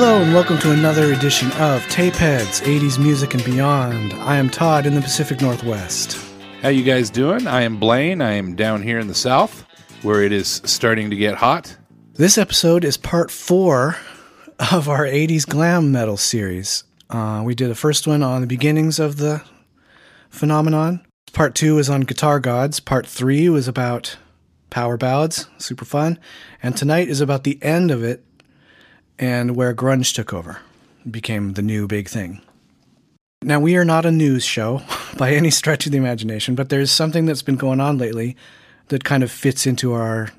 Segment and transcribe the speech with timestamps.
[0.00, 4.14] Hello and welcome to another edition of Tapeheads, 80s Music and Beyond.
[4.14, 6.16] I am Todd in the Pacific Northwest.
[6.62, 7.48] How you guys doing?
[7.48, 8.22] I am Blaine.
[8.22, 9.66] I am down here in the south
[10.02, 11.76] where it is starting to get hot.
[12.12, 13.96] This episode is part four
[14.72, 16.84] of our 80s glam metal series.
[17.10, 19.42] Uh, we did the first one on the beginnings of the
[20.30, 21.04] phenomenon.
[21.32, 22.78] Part two was on Guitar Gods.
[22.78, 24.16] Part three was about
[24.70, 26.20] power ballads, super fun.
[26.62, 28.24] And tonight is about the end of it
[29.18, 30.58] and where grunge took over,
[31.10, 32.40] became the new big thing.
[33.42, 34.82] Now, we are not a news show
[35.16, 38.36] by any stretch of the imagination, but there's something that's been going on lately
[38.88, 40.30] that kind of fits into our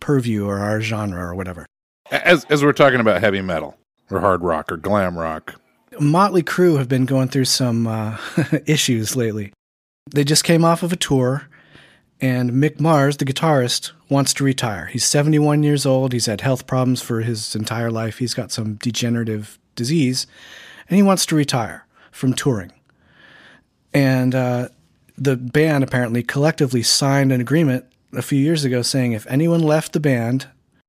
[0.00, 1.66] purview or our genre or whatever.
[2.10, 3.76] As, as we're talking about heavy metal
[4.10, 5.54] or hard rock or glam rock,
[6.00, 8.16] Motley Crue have been going through some uh,
[8.66, 9.52] issues lately.
[10.10, 11.48] They just came off of a tour,
[12.20, 14.86] and Mick Mars, the guitarist, wants to retire.
[14.86, 16.12] He's 71 years old.
[16.12, 18.18] He's had health problems for his entire life.
[18.18, 20.26] He's got some degenerative disease,
[20.88, 22.72] and he wants to retire from touring.
[23.92, 24.68] And uh,
[25.16, 29.92] the band apparently collectively signed an agreement a few years ago saying if anyone left
[29.92, 30.48] the band,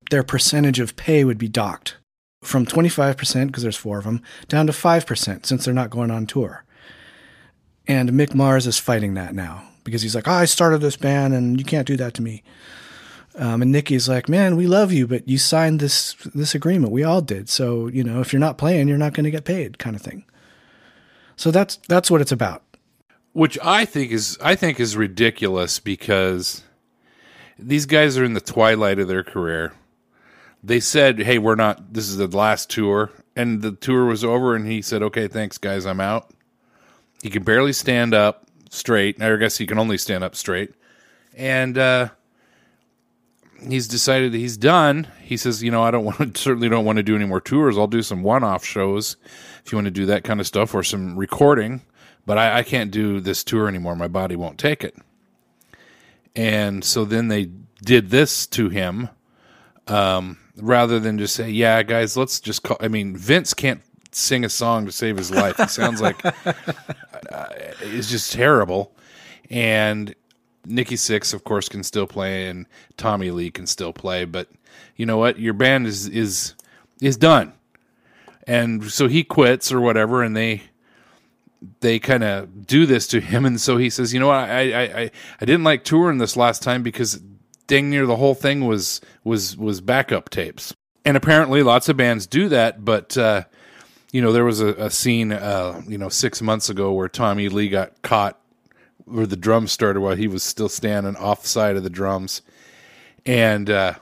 [0.10, 1.98] their percentage of pay would be docked
[2.42, 6.26] from 25%, because there's four of them, down to 5% since they're not going on
[6.26, 6.64] tour.
[7.88, 11.34] And Mick Mars is fighting that now because he's like, oh, I started this band
[11.34, 12.44] and you can't do that to me.
[13.40, 16.92] Um, and Nikki's like, man, we love you, but you signed this this agreement.
[16.92, 17.48] We all did.
[17.50, 20.02] So you know, if you're not playing, you're not going to get paid, kind of
[20.02, 20.26] thing.
[21.38, 22.64] So that's that's what it's about.
[23.34, 26.64] which I think is I think is ridiculous because
[27.58, 29.74] these guys are in the twilight of their career.
[30.62, 31.94] They said, "Hey, we're not.
[31.94, 35.58] This is the last tour," and the tour was over, and he said, "Okay, thanks,
[35.58, 36.32] guys, I'm out."
[37.24, 39.22] He can barely stand up straight.
[39.22, 40.74] I guess he can only stand up straight,
[41.36, 42.10] and uh,
[43.62, 45.08] he's decided that he's done.
[45.22, 47.42] He says, "You know, I don't want to, certainly don't want to do any more
[47.42, 47.78] tours.
[47.78, 49.18] I'll do some one-off shows
[49.64, 51.82] if you want to do that kind of stuff or some recording,
[52.26, 53.96] but I, I can't do this tour anymore.
[53.96, 54.96] My body won't take it."
[56.36, 57.50] And so then they
[57.84, 59.10] did this to him,
[59.88, 63.82] um, rather than just say, "Yeah, guys, let's just call." I mean, Vince can't
[64.12, 65.58] sing a song to save his life.
[65.58, 67.48] He sounds like uh,
[67.82, 68.96] it's just terrible.
[69.50, 70.16] And
[70.66, 72.66] Nikki Sixx, of course, can still play, and
[72.98, 74.26] Tommy Lee can still play.
[74.26, 74.50] But
[74.96, 75.40] you know what?
[75.40, 76.56] Your band is is
[77.02, 77.54] is done,
[78.46, 80.64] and so he quits or whatever, and they
[81.82, 84.50] they kind of do this to him, and so he says, "You know what?
[84.50, 85.12] I I I,
[85.42, 87.22] I didn't like touring this last time because
[87.68, 90.74] dang near the whole thing was was was backup tapes."
[91.06, 93.18] And apparently, lots of bands do that, but.
[93.18, 93.44] uh
[94.12, 97.50] you know, there was a, a scene, uh, you know, six months ago where Tommy
[97.50, 98.39] Lee got caught
[99.10, 102.42] where the drums started while he was still standing off the side of the drums.
[103.26, 103.96] And uh,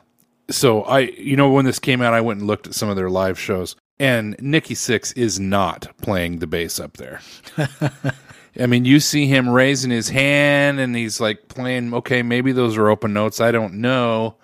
[0.49, 2.95] so I, you know, when this came out, I went and looked at some of
[2.95, 7.21] their live shows, and Nikki Sixx is not playing the bass up there.
[8.59, 11.93] I mean, you see him raising his hand, and he's like playing.
[11.93, 13.39] Okay, maybe those are open notes.
[13.39, 14.35] I don't know.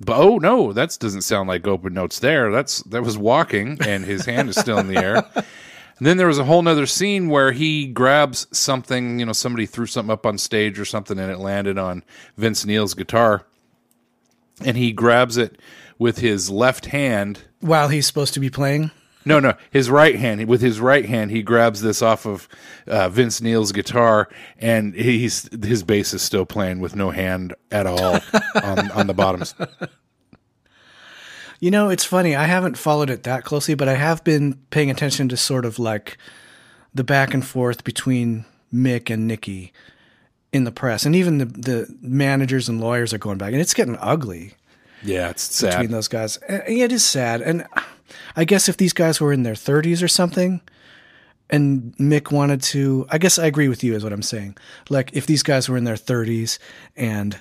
[0.00, 2.50] But oh no, that doesn't sound like open notes there.
[2.50, 5.24] That's that was walking and his hand is still in the air.
[5.98, 9.64] And then there was a whole nother scene where he grabs something, you know, somebody
[9.64, 12.04] threw something up on stage or something and it landed on
[12.36, 13.44] Vince Neil's guitar.
[14.64, 15.58] And he grabs it
[15.98, 17.44] with his left hand.
[17.60, 18.90] While he's supposed to be playing,
[19.24, 20.46] No, no, his right hand.
[20.46, 22.48] With his right hand, he grabs this off of
[22.86, 27.86] uh, Vince Neil's guitar, and he's his bass is still playing with no hand at
[27.86, 28.20] all
[28.62, 29.54] on, on the bottoms.
[31.60, 32.36] You know, it's funny.
[32.36, 35.78] I haven't followed it that closely, but I have been paying attention to sort of
[35.78, 36.18] like
[36.94, 39.72] the back and forth between Mick and Nikki
[40.52, 43.74] in the press, and even the the managers and lawyers are going back, and it's
[43.74, 44.54] getting ugly
[45.02, 46.36] Yeah, it's between those guys.
[46.38, 47.66] And it is sad, and
[48.36, 50.60] I guess if these guys were in their thirties or something,
[51.50, 54.56] and Mick wanted to, I guess I agree with you, is what I'm saying.
[54.88, 56.58] Like if these guys were in their thirties
[56.96, 57.38] and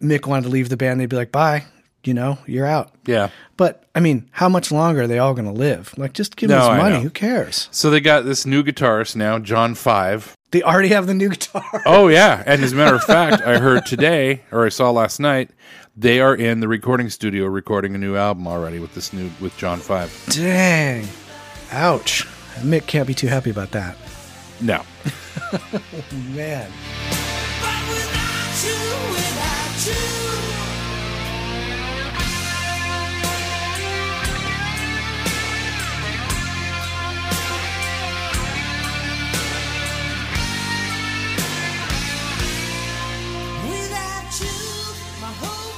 [0.00, 1.64] Mick wanted to leave the band, they'd be like, "Bye."
[2.06, 2.92] You know, you're out.
[3.06, 3.30] Yeah.
[3.56, 5.92] But I mean, how much longer are they all going to live?
[5.98, 7.02] Like, just give No, them I money.
[7.02, 7.68] Who cares?
[7.72, 10.36] So they got this new guitarist now, John Five.
[10.52, 11.82] They already have the new guitar.
[11.84, 15.18] Oh yeah, and as a matter of fact, I heard today, or I saw last
[15.18, 15.50] night,
[15.96, 19.56] they are in the recording studio recording a new album already with this new with
[19.56, 20.12] John Five.
[20.28, 21.06] Dang.
[21.72, 22.24] Ouch.
[22.60, 23.96] Mick can't be too happy about that.
[24.60, 24.82] No,
[25.52, 25.82] oh,
[26.34, 26.70] Man.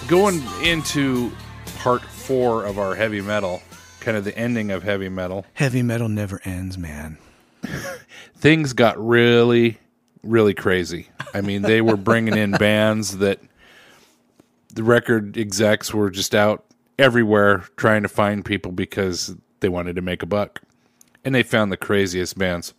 [0.08, 1.30] Going into
[1.76, 3.62] part four of our heavy metal
[4.08, 7.18] kind of the ending of heavy metal, Heavy metal never ends, man.
[8.36, 9.78] things got really,
[10.22, 11.08] really crazy.
[11.34, 13.38] I mean, they were bringing in bands that
[14.72, 16.64] the record execs were just out
[16.98, 20.62] everywhere trying to find people because they wanted to make a buck.
[21.22, 22.72] And they found the craziest bands.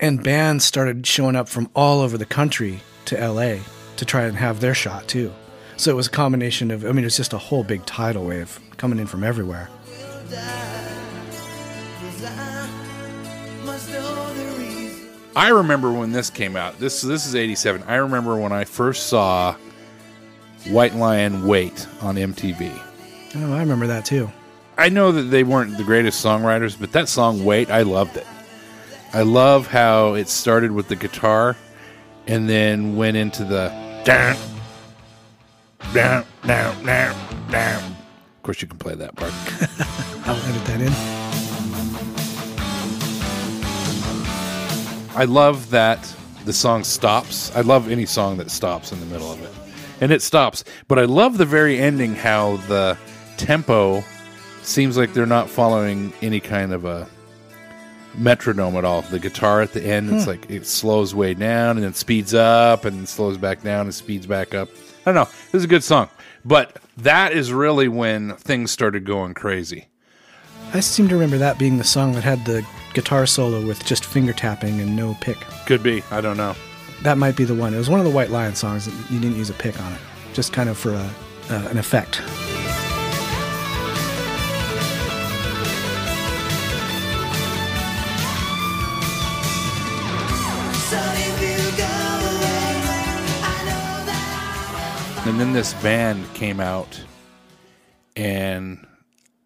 [0.00, 3.58] And bands started showing up from all over the country to LA
[3.96, 5.32] to try and have their shot too.
[5.82, 8.60] So it was a combination of, I mean, it's just a whole big tidal wave
[8.76, 9.68] coming in from everywhere.
[15.34, 16.78] I remember when this came out.
[16.78, 17.82] This this is 87.
[17.88, 19.56] I remember when I first saw
[20.68, 22.80] White Lion Wait on MTV.
[23.34, 24.30] Oh, I remember that too.
[24.78, 28.26] I know that they weren't the greatest songwriters, but that song Wait, I loved it.
[29.12, 31.56] I love how it started with the guitar
[32.28, 33.70] and then went into the
[35.92, 37.14] down down down
[37.50, 37.82] down.
[37.82, 39.32] Of course you can play that part.
[40.26, 40.92] I'll edit that in.
[45.14, 47.54] I love that the song stops.
[47.54, 49.50] I love any song that stops in the middle of it.
[50.00, 50.64] And it stops.
[50.88, 52.98] But I love the very ending how the
[53.36, 54.02] tempo
[54.62, 57.06] seems like they're not following any kind of a
[58.14, 59.02] metronome at all.
[59.02, 60.30] The guitar at the end, it's hmm.
[60.30, 64.26] like it slows way down and then speeds up and slows back down and speeds
[64.26, 64.68] back up.
[65.04, 65.30] I don't know.
[65.50, 66.08] This is a good song.
[66.44, 69.88] But that is really when things started going crazy.
[70.74, 74.04] I seem to remember that being the song that had the guitar solo with just
[74.04, 75.36] finger tapping and no pick.
[75.66, 76.02] Could be.
[76.10, 76.54] I don't know.
[77.02, 77.74] That might be the one.
[77.74, 79.92] It was one of the White Lion songs that you didn't use a pick on
[79.92, 80.00] it,
[80.32, 81.10] just kind of for a,
[81.50, 82.22] uh, an effect.
[95.24, 97.00] And then this band came out,
[98.16, 98.84] and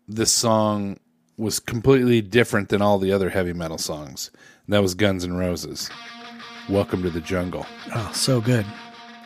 [0.08, 0.98] this song
[1.36, 4.30] was completely different than all the other heavy metal songs.
[4.66, 5.90] And that was Guns N' Roses.
[6.70, 7.66] Welcome to the Jungle.
[7.94, 8.64] Oh, so good.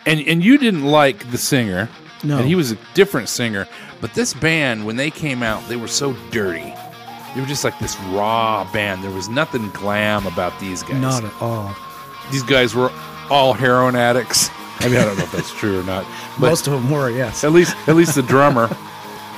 [0.07, 1.89] And and you didn't like the singer.
[2.25, 2.39] No.
[2.39, 3.69] And he was a different singer.
[4.01, 6.75] But this band, when they came out, they were so dirty.
[7.35, 9.05] They were just like this raw band.
[9.05, 11.01] There was nothing glam about these guys.
[11.01, 11.77] Not at all.
[12.33, 12.91] These guys were
[13.31, 14.51] all heroin addicts.
[14.81, 16.05] I mean, I don't know if that's true or not.
[16.39, 17.45] But Most of them were, yes.
[17.45, 18.69] at least at least the drummer.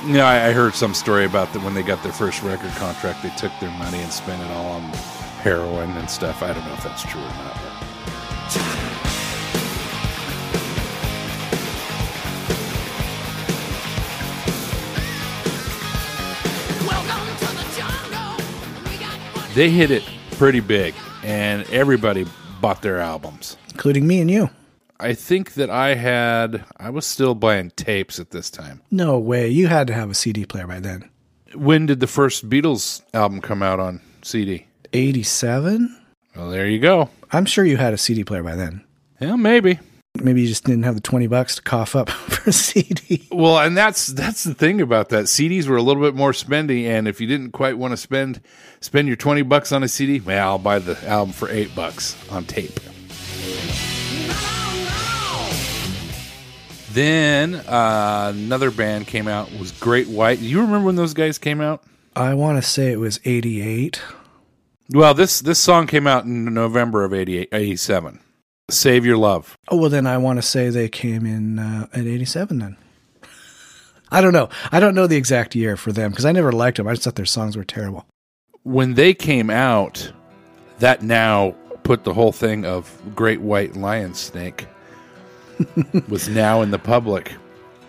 [0.05, 2.71] You know, I, I heard some story about that when they got their first record
[2.71, 4.81] contract, they took their money and spent it all on
[5.39, 6.43] heroin and stuff.
[6.43, 7.53] I don't know if that's true or not.
[7.53, 7.73] But.
[19.55, 22.25] They hit it pretty big, and everybody
[22.59, 23.55] bought their albums.
[23.71, 24.49] Including me and you.
[25.03, 28.81] I think that I had I was still buying tapes at this time.
[28.89, 29.49] No way.
[29.49, 31.09] You had to have a CD player by then.
[31.53, 34.67] When did the first Beatles album come out on CD?
[34.93, 35.99] 87?
[36.37, 37.09] Well, there you go.
[37.31, 38.81] I'm sure you had a CD player by then.
[39.19, 39.77] Yeah, maybe.
[40.21, 43.27] Maybe you just didn't have the 20 bucks to cough up for a CD.
[43.29, 45.25] Well, and that's that's the thing about that.
[45.25, 48.39] CDs were a little bit more spendy, and if you didn't quite want to spend
[48.79, 52.15] spend your twenty bucks on a CD, well, I'll buy the album for eight bucks
[52.31, 52.79] on tape.
[56.93, 60.39] Then uh, another band came out was Great White.
[60.39, 61.83] Do you remember when those guys came out?
[62.15, 63.99] I want to say it was 88.
[64.91, 68.19] Well, this this song came out in November of 88, 87.
[68.69, 69.57] Save Your Love.
[69.69, 72.77] Oh, well, then I want to say they came in uh, at 87 then.
[74.11, 74.49] I don't know.
[74.71, 76.87] I don't know the exact year for them because I never liked them.
[76.87, 78.05] I just thought their songs were terrible.
[78.61, 80.11] When they came out,
[80.77, 84.67] that now put the whole thing of Great White Lion Snake
[86.09, 87.33] was now in the public.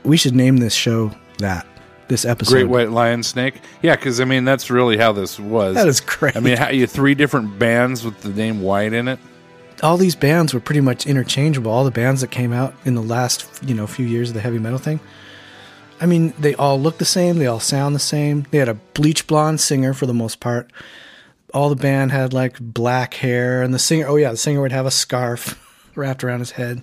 [0.04, 1.66] We should name this show that,
[2.08, 2.52] this episode.
[2.52, 3.60] Great White Lion Snake.
[3.82, 5.74] Yeah, because I mean that's really how this was.
[5.76, 6.36] That is great.
[6.36, 9.18] I mean, how you three different bands with the name White in it.
[9.82, 11.70] all these bands were pretty much interchangeable.
[11.70, 14.40] All the bands that came out in the last, you know, few years of the
[14.40, 15.00] heavy metal thing.
[16.00, 17.38] I mean, they all look the same.
[17.38, 18.46] They all sound the same.
[18.50, 20.70] They had a bleach blonde singer for the most part.
[21.54, 24.06] All the band had like black hair, and the singer.
[24.06, 25.60] Oh yeah, the singer would have a scarf
[25.94, 26.82] wrapped around his head.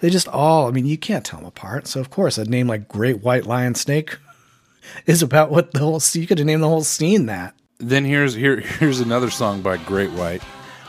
[0.00, 0.68] They just all.
[0.68, 1.86] I mean, you can't tell them apart.
[1.86, 4.18] So of course, a name like Great White Lion Snake
[5.06, 6.00] is about what the whole.
[6.12, 7.54] You could have named the whole scene that.
[7.78, 10.42] Then here's here here's another song by Great White.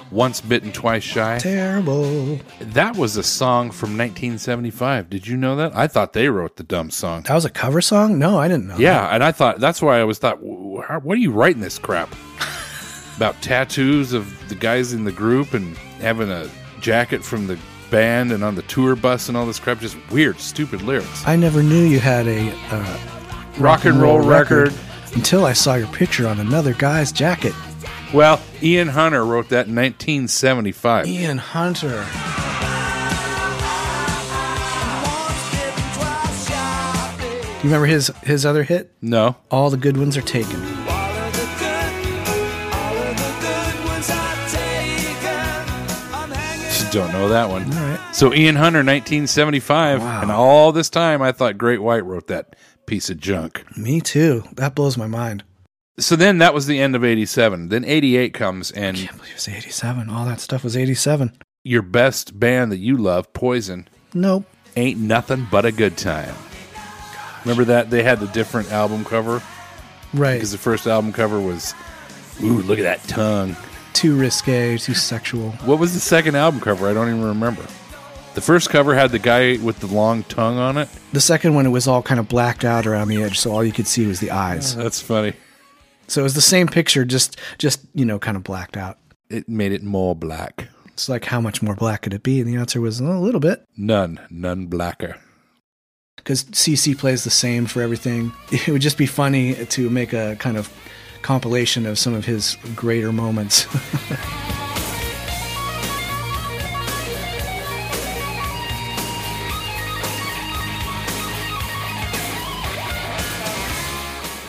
[0.09, 1.37] Once bitten, twice shy.
[1.37, 2.39] Terrible.
[2.61, 5.09] That was a song from 1975.
[5.09, 5.75] Did you know that?
[5.75, 7.23] I thought they wrote the dumb song.
[7.23, 8.17] That was a cover song.
[8.17, 8.77] No, I didn't know.
[8.77, 12.09] Yeah, and I thought that's why I was thought, what are you writing this crap
[13.17, 16.49] about tattoos of the guys in the group and having a
[16.79, 17.59] jacket from the
[17.89, 19.79] band and on the tour bus and all this crap?
[19.79, 21.23] Just weird, stupid lyrics.
[21.27, 22.99] I never knew you had a uh,
[23.57, 24.73] Rock and roll record.
[25.15, 27.53] until I saw your picture on another guy's jacket.
[28.13, 31.07] Well, Ian Hunter wrote that in 1975.
[31.07, 32.05] Ian Hunter.
[37.57, 38.91] Do you remember his his other hit?
[39.01, 40.86] No, All the good ones are taken.
[46.97, 47.63] Don't know that one.
[47.65, 48.15] All right.
[48.15, 50.21] So Ian Hunter, 1975, Wow.
[50.21, 53.63] and all this time I thought Great White wrote that piece of junk.
[53.77, 54.43] Me too.
[54.53, 55.43] That blows my mind.
[55.99, 57.69] So then that was the end of 87.
[57.69, 60.09] Then 88 comes, and can't believe it was 87.
[60.09, 61.31] All that stuff was 87.
[61.63, 64.45] your best band that you love, Poison, Nope.
[64.75, 66.33] ain't nothing but a good time.
[67.43, 69.41] Remember that they had the different album cover
[70.13, 70.35] Right.
[70.35, 71.73] because the first album cover was,
[72.43, 73.55] ooh, look at that tongue.
[73.97, 75.49] Too risque, too sexual.
[75.65, 76.87] What was the second album cover?
[76.87, 77.63] I don't even remember.
[78.35, 80.87] The first cover had the guy with the long tongue on it.
[81.13, 83.63] The second one, it was all kind of blacked out around the edge, so all
[83.63, 84.75] you could see was the eyes.
[84.75, 85.33] That's funny.
[86.07, 88.99] So it was the same picture, just, just you know, kind of blacked out.
[89.31, 90.67] It made it more black.
[90.89, 92.39] It's like, how much more black could it be?
[92.39, 93.65] And the answer was "Oh, a little bit.
[93.75, 95.17] None, none blacker.
[96.17, 98.31] Because CC plays the same for everything.
[98.51, 100.71] It would just be funny to make a kind of
[101.27, 103.63] compilation of some of his greater moments.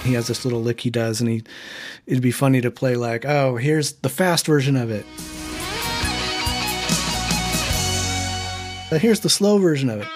[0.04, 1.42] he has this little lick he does, and he
[2.06, 5.04] it'd be funny to play like, oh, here's the fast version of it.
[8.92, 10.08] Uh, here's the slow version of it.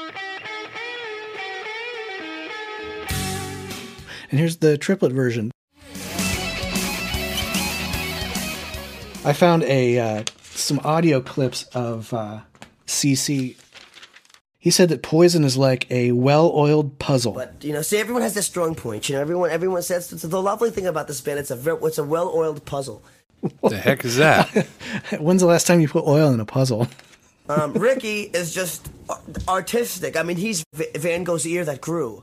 [4.30, 5.50] And here's the triplet version.
[9.24, 12.40] I found a uh, some audio clips of uh,
[12.86, 13.56] CC.
[14.58, 17.32] He said that Poison is like a well-oiled puzzle.
[17.32, 19.08] But you know, see, everyone has their strong points.
[19.08, 21.38] You know, everyone everyone says it's the lovely thing about this band.
[21.38, 23.02] It's a ver- it's a well-oiled puzzle.
[23.60, 24.48] What The heck is that?
[25.18, 26.88] When's the last time you put oil in a puzzle?
[27.48, 28.88] Um, Rikki is just
[29.48, 30.16] artistic.
[30.16, 32.22] I mean, he's V- Van Gogh's ear that grew.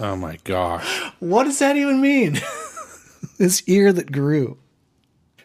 [0.00, 0.84] oh my gosh.
[1.20, 2.40] What does that even mean?
[3.38, 4.58] this ear that grew.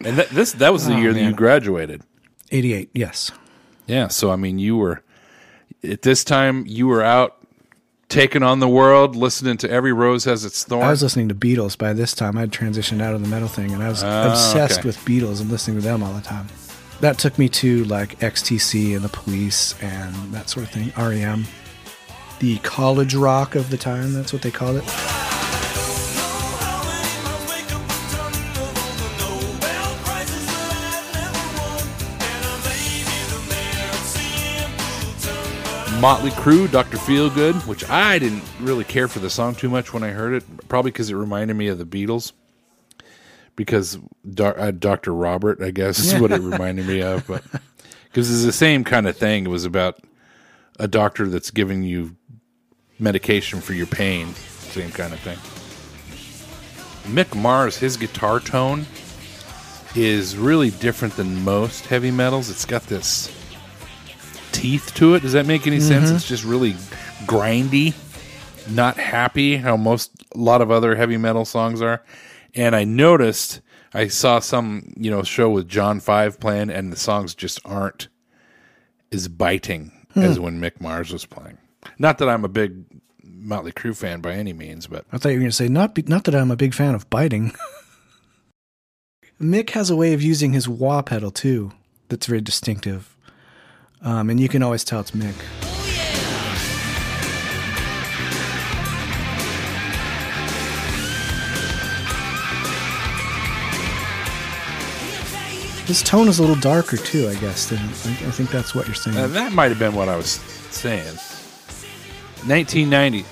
[0.00, 2.02] And that, this that was the Oh, year that you graduated.
[2.50, 3.30] 88, yes.
[3.86, 5.02] Yeah, so I mean, you were
[5.82, 7.36] at this time you were out
[8.08, 10.84] taking on the world, listening to every rose has its thorn.
[10.84, 12.36] I was listening to Beatles by this time.
[12.38, 14.88] I'd transitioned out of the metal thing, and I was Ah, obsessed okay.
[14.88, 16.46] with Beatles and listening to them all the time.
[17.00, 20.92] That took me to like XTC and the Police and that sort of thing.
[20.96, 21.44] REM,
[22.38, 24.12] the college rock of the time.
[24.12, 24.84] That's what they called it.
[36.04, 40.02] Motley Crue, Doctor Feelgood, which I didn't really care for the song too much when
[40.02, 42.32] I heard it, probably because it reminded me of the Beatles.
[43.56, 43.98] Because
[44.30, 47.42] doc, uh, Robert, I guess, is what it reminded me of, but
[48.04, 49.46] because it's the same kind of thing.
[49.46, 49.98] It was about
[50.78, 52.16] a doctor that's giving you
[52.98, 55.38] medication for your pain, same kind of thing.
[57.14, 58.84] Mick Mars, his guitar tone
[59.94, 62.50] is really different than most heavy metals.
[62.50, 63.30] It's got this
[64.54, 65.20] teeth to it.
[65.20, 66.06] Does that make any sense?
[66.06, 66.16] Mm-hmm.
[66.16, 66.72] It's just really
[67.26, 67.94] grindy,
[68.70, 72.02] not happy how most a lot of other heavy metal songs are.
[72.54, 73.60] And I noticed
[73.92, 78.08] I saw some, you know, show with John 5 playing and the songs just aren't
[79.12, 80.42] as biting as hmm.
[80.42, 81.58] when Mick Mars was playing.
[81.98, 82.84] Not that I'm a big
[83.22, 85.94] Motley Crue fan by any means, but I thought you were going to say not
[85.94, 87.54] be, not that I'm a big fan of biting.
[89.40, 91.72] Mick has a way of using his wah pedal too.
[92.08, 93.13] That's very distinctive,
[94.04, 95.34] um, and you can always tell it's Mick.
[105.86, 107.68] His tone is a little darker too, I guess.
[107.68, 109.18] Than, I I think that's what you're saying.
[109.18, 110.30] Uh, that might have been what I was
[110.70, 111.16] saying.
[112.46, 113.24] 1990.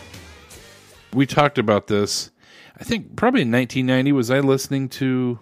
[1.15, 2.31] We talked about this.
[2.79, 5.39] I think probably in 1990 was I listening to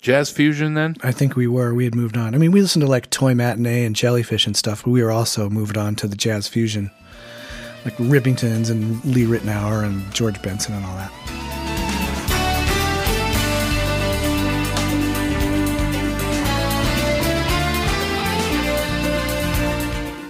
[0.00, 0.94] Jazz Fusion then?
[1.02, 1.74] I think we were.
[1.74, 2.34] We had moved on.
[2.34, 5.10] I mean, we listened to like Toy Matinee and Jellyfish and stuff, but we were
[5.10, 6.92] also moved on to the jazz fusion,
[7.84, 11.10] like Rippingtons and Lee Ritenour and George Benson and all that.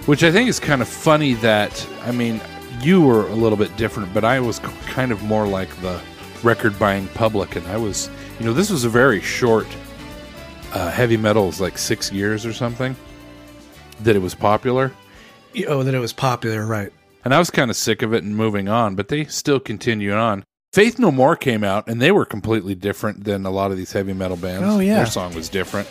[0.06, 2.40] Which I think is kind of funny that I mean,
[2.80, 6.00] you were a little bit different, but I was kind of more like the
[6.42, 8.08] record buying public and I was,
[8.38, 9.66] you know, this was a very short
[10.72, 12.94] uh, heavy metal was like 6 years or something
[14.00, 14.92] that it was popular.
[15.66, 16.92] Oh, that it was popular, right?
[17.24, 20.12] And I was kind of sick of it and moving on, but they still continue
[20.12, 20.44] on.
[20.72, 23.92] Faith No More came out, and they were completely different than a lot of these
[23.92, 24.68] heavy metal bands.
[24.68, 24.96] Oh, yeah.
[24.96, 25.88] their song was different.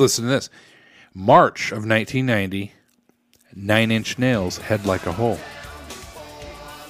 [0.00, 0.50] Listen to this.
[1.14, 2.72] March of 1990,
[3.54, 5.38] Nine Inch Nails, Head Like a Hole.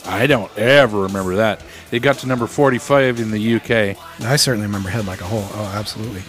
[0.06, 1.62] I don't ever remember that.
[1.90, 3.96] It got to number 45 in the UK.
[4.20, 5.44] I certainly remember Head Like a Hole.
[5.52, 6.22] Oh, absolutely.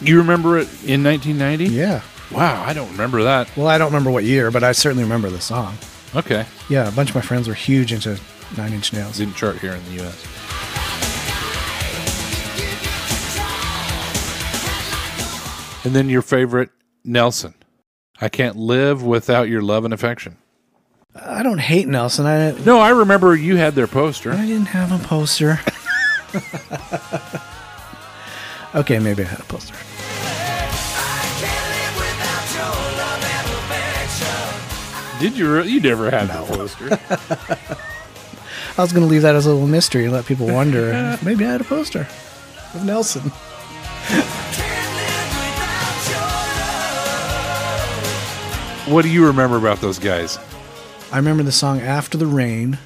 [0.00, 1.66] You remember it in 1990?
[1.66, 2.02] Yeah.
[2.30, 3.54] Wow, I don't remember that.
[3.56, 5.76] Well, I don't remember what year, but I certainly remember the song.
[6.14, 6.46] Okay.
[6.68, 8.18] Yeah, a bunch of my friends were huge into
[8.56, 9.18] Nine Inch Nails.
[9.18, 10.26] Didn't chart here in the US.
[15.84, 16.70] And then your favorite,
[17.04, 17.54] Nelson.
[18.20, 20.36] I can't live without your love and affection.
[21.14, 22.26] I don't hate Nelson.
[22.26, 24.32] I No, I remember you had their poster.
[24.32, 25.60] I didn't have a poster.
[28.80, 29.74] okay, maybe I had a poster.
[35.20, 35.52] Did you?
[35.52, 36.98] Re- you never had the poster.
[38.78, 41.44] I was going to leave that as a little mystery and let people wonder maybe
[41.44, 42.06] I had a poster
[42.74, 43.32] of Nelson.
[48.88, 50.38] What do you remember about those guys?
[51.12, 52.78] I remember the song After the Rain,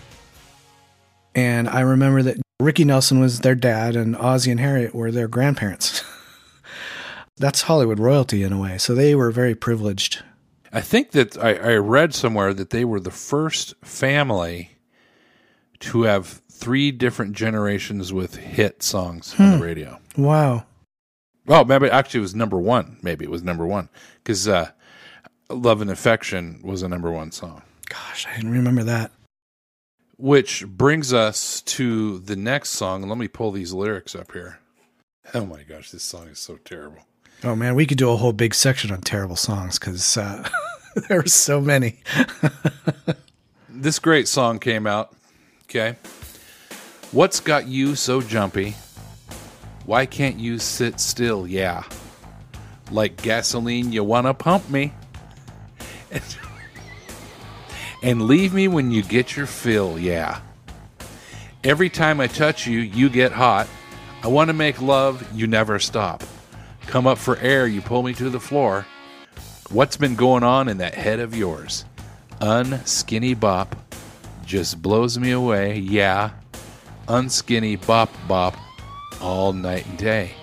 [1.32, 5.28] and I remember that Ricky Nelson was their dad and Ozzie and Harriet were their
[5.28, 6.02] grandparents.
[7.36, 10.24] That's Hollywood royalty in a way, so they were very privileged.
[10.72, 14.72] I think that I, I read somewhere that they were the first family
[15.80, 20.00] to have three different generations with hit songs on the radio.
[20.16, 20.66] Wow.
[21.46, 22.98] Well, maybe actually it was number one.
[23.02, 24.72] Maybe it was number one because uh,
[25.54, 27.62] "Love and Affection" was a number one song.
[27.88, 29.12] Gosh, I didn't remember that.
[30.16, 33.08] Which brings us to the next song.
[33.08, 34.60] Let me pull these lyrics up here.
[35.34, 37.00] Oh my gosh, this song is so terrible.
[37.44, 40.48] Oh man, we could do a whole big section on terrible songs because uh,
[41.08, 41.98] there are so many.
[43.68, 45.12] This great song came out.
[45.64, 45.96] Okay.
[47.10, 48.76] What's got you so jumpy?
[49.86, 51.46] Why can't you sit still?
[51.46, 51.82] Yeah.
[52.90, 54.92] Like gasoline, you want to pump me.
[58.02, 59.96] And, leave me when you get your fill.
[59.96, 60.40] Yeah.
[61.62, 63.68] Every time I touch you, you get hot.
[64.24, 66.24] I want to make love, you never stop.
[66.88, 68.86] Come up for air, you pull me to the floor.
[69.70, 71.84] What's been going on in that head of yours?
[72.40, 73.76] Unskinny bop
[74.44, 75.78] just blows me away.
[75.78, 76.30] Yeah.
[77.06, 78.56] Unskinny bop bop
[79.20, 80.34] all night and day.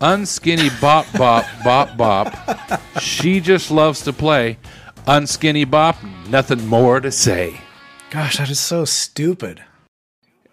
[0.00, 2.80] Unskinny bop bop bop bop.
[3.00, 4.58] She just loves to play.
[5.06, 5.96] Unskinny bop,
[6.28, 7.60] nothing more to say.
[8.10, 9.62] Gosh, that is so stupid.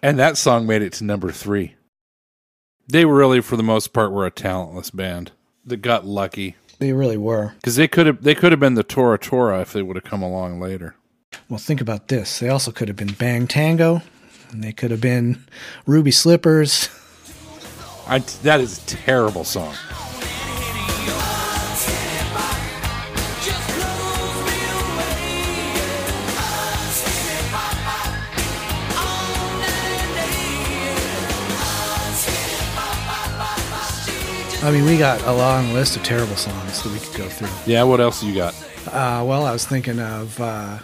[0.02, 1.74] And that song made it to number three.
[2.88, 5.32] They really, for the most part, were a talentless band
[5.64, 7.54] that got lucky They really were.
[7.56, 10.04] because they could have they could have been the Tora Tora if they would have
[10.04, 10.96] come along later.
[11.48, 12.38] Well, think about this.
[12.38, 14.02] They also could have been Bang Tango,
[14.50, 15.44] and they could have been
[15.86, 16.88] Ruby Slippers.
[18.08, 19.74] I, that is a terrible song.
[34.62, 37.48] I mean, we got a long list of terrible songs that we could go through.
[37.72, 38.54] Yeah, what else you got?
[38.86, 40.78] Uh, well, I was thinking of uh,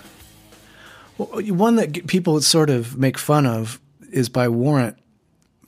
[1.17, 3.81] one that people sort of make fun of
[4.13, 4.97] is by Warrant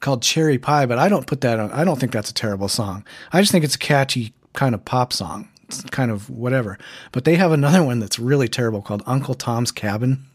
[0.04, 1.72] called Cherry Pie, but I don't put that on.
[1.72, 3.04] I don't think that's a terrible song.
[3.32, 5.48] I just think it's a catchy kind of pop song.
[5.64, 6.78] It's kind of whatever.
[7.10, 10.26] But they have another one that's really terrible called Uncle Tom's Cabin.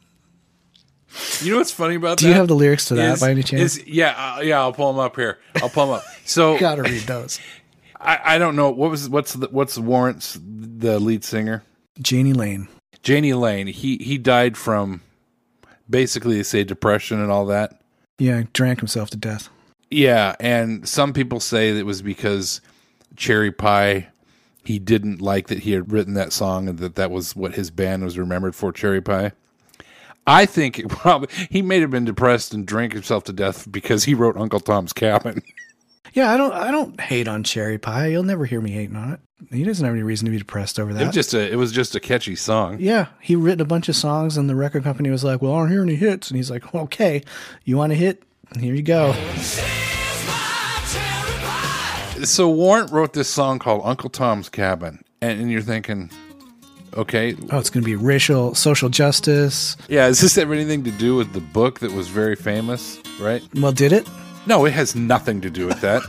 [1.41, 2.23] You know what's funny about that?
[2.23, 3.77] Do you have the lyrics to that is- by any chance?
[3.77, 4.60] is- yeah, uh, yeah.
[4.60, 5.38] I'll pull them up here.
[5.62, 6.03] I'll pull them up.
[6.25, 7.39] So Gotta read those.
[7.99, 11.63] I, I don't know what was what's the, what's Warrant's the lead singer
[12.08, 12.67] Jani Lane.
[13.03, 13.67] Jani Lane.
[13.67, 15.01] He he died from
[15.89, 17.82] basically they say depression and all that.
[18.19, 19.49] Yeah, drank himself to death.
[19.91, 22.62] Yeah, and some people say that it was because
[23.15, 24.08] Cherry Pie.
[24.63, 27.71] He didn't like that he had written that song and that that was what his
[27.71, 28.71] band was remembered for.
[28.71, 29.32] Cherry Pie.
[30.28, 34.04] I think it probably he may have been depressed and drank himself to death because
[34.04, 35.41] he wrote Uncle Tom's Cabin.
[36.12, 36.52] Yeah, I don't.
[36.54, 38.08] I don't hate on Cherry Pie.
[38.08, 39.19] You'll never hear me hating on it.
[39.56, 41.06] He doesn't have any reason to be depressed over It that.
[41.06, 42.78] was just a it was just a catchy song.
[42.80, 45.60] yeah, he written a bunch of songs, and the record company was like, "Well, I
[45.60, 47.21] don't hear any hits," and he's like, "Okay,
[47.63, 48.23] you want a hit?
[48.60, 49.13] Here you go."
[52.23, 56.12] So Warrant wrote this song called Uncle Tom's Cabin, and, and you're thinking,
[56.95, 57.36] Okay.
[57.51, 59.77] Oh, it's going to be racial, social justice.
[59.88, 63.43] Yeah, does this have anything to do with the book that was very famous, right?
[63.55, 64.08] Well, did it?
[64.45, 66.01] No, it has nothing to do with that.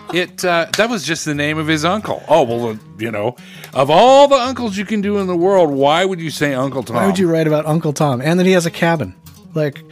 [0.14, 2.22] it uh, that was just the name of his uncle.
[2.28, 3.36] Oh well, uh, you know,
[3.74, 6.82] of all the uncles you can do in the world, why would you say Uncle
[6.82, 6.96] Tom?
[6.96, 9.14] Why would you write about Uncle Tom and that he has a cabin?
[9.54, 9.82] Like,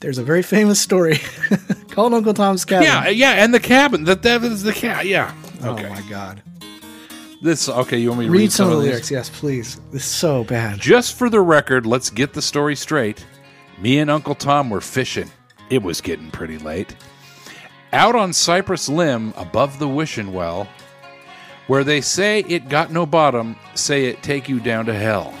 [0.00, 1.20] there's a very famous story
[1.90, 2.86] called Uncle Tom's Cabin.
[2.86, 4.04] Yeah, yeah, and the cabin.
[4.04, 5.06] That that is the cat.
[5.06, 5.34] Yeah.
[5.62, 6.42] Oh my God.
[7.42, 7.98] This okay.
[7.98, 9.80] You want me to Read, read, some of the lyrics, yes, please.
[9.92, 10.78] This is so bad.
[10.80, 13.24] Just for the record, let's get the story straight.
[13.78, 15.30] Me and Uncle Tom were fishing.
[15.70, 16.94] It was getting pretty late.
[17.92, 20.68] Out on Cypress Limb above the wishing well,
[21.66, 25.34] where they say it got no bottom, say it take you down to hell.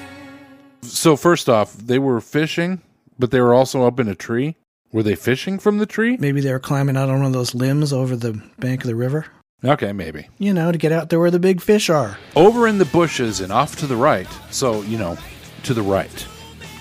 [0.82, 2.80] So, first off, they were fishing,
[3.18, 4.56] but they were also up in a tree.
[4.92, 6.16] Were they fishing from the tree?
[6.18, 8.94] Maybe they were climbing out on one of those limbs over the bank of the
[8.94, 9.26] river.
[9.64, 10.28] Okay, maybe.
[10.38, 12.18] You know, to get out there where the big fish are.
[12.36, 14.28] Over in the bushes and off to the right.
[14.50, 15.16] So, you know,
[15.64, 16.26] to the right.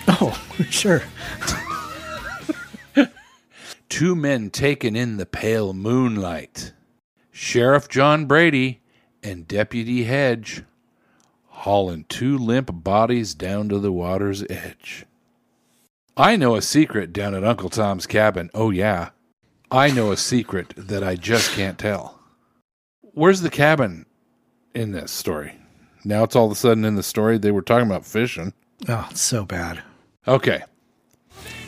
[0.08, 1.02] Oh, sure.
[3.90, 6.74] two men taken in the pale moonlight.
[7.32, 8.82] Sheriff John Brady
[9.24, 10.64] and Deputy Hedge
[11.48, 15.06] hauling two limp bodies down to the water's edge.
[16.16, 18.52] I know a secret down at Uncle Tom's cabin.
[18.54, 19.10] Oh, yeah.
[19.72, 22.20] I know a secret that I just can't tell.
[23.02, 24.06] Where's the cabin
[24.76, 25.56] in this story?
[26.06, 28.54] Now it's all of a sudden in the story they were talking about fishing.
[28.88, 29.82] Oh, it's so bad.
[30.28, 30.62] Okay.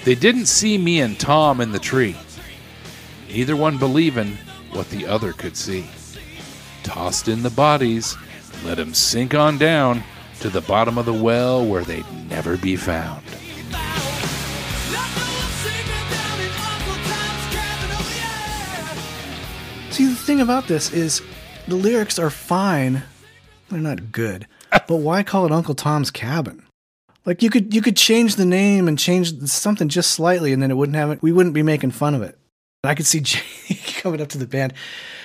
[0.04, 2.16] They didn't see me and Tom in the tree.
[3.30, 4.38] Neither one believing
[4.72, 5.86] what the other could see.
[6.84, 8.16] Tossed in the bodies,
[8.64, 10.04] let 'em sink on down
[10.42, 13.24] to the bottom of the well where they'd never be found.
[20.26, 21.22] Thing about this is
[21.68, 23.04] the lyrics are fine.
[23.70, 24.48] They're not good.
[24.72, 26.64] but why call it Uncle Tom's Cabin?
[27.26, 30.72] Like you could you could change the name and change something just slightly and then
[30.72, 32.38] it wouldn't have it we wouldn't be making fun of it.
[32.84, 33.42] I could see Jay
[34.02, 34.74] coming up to the band.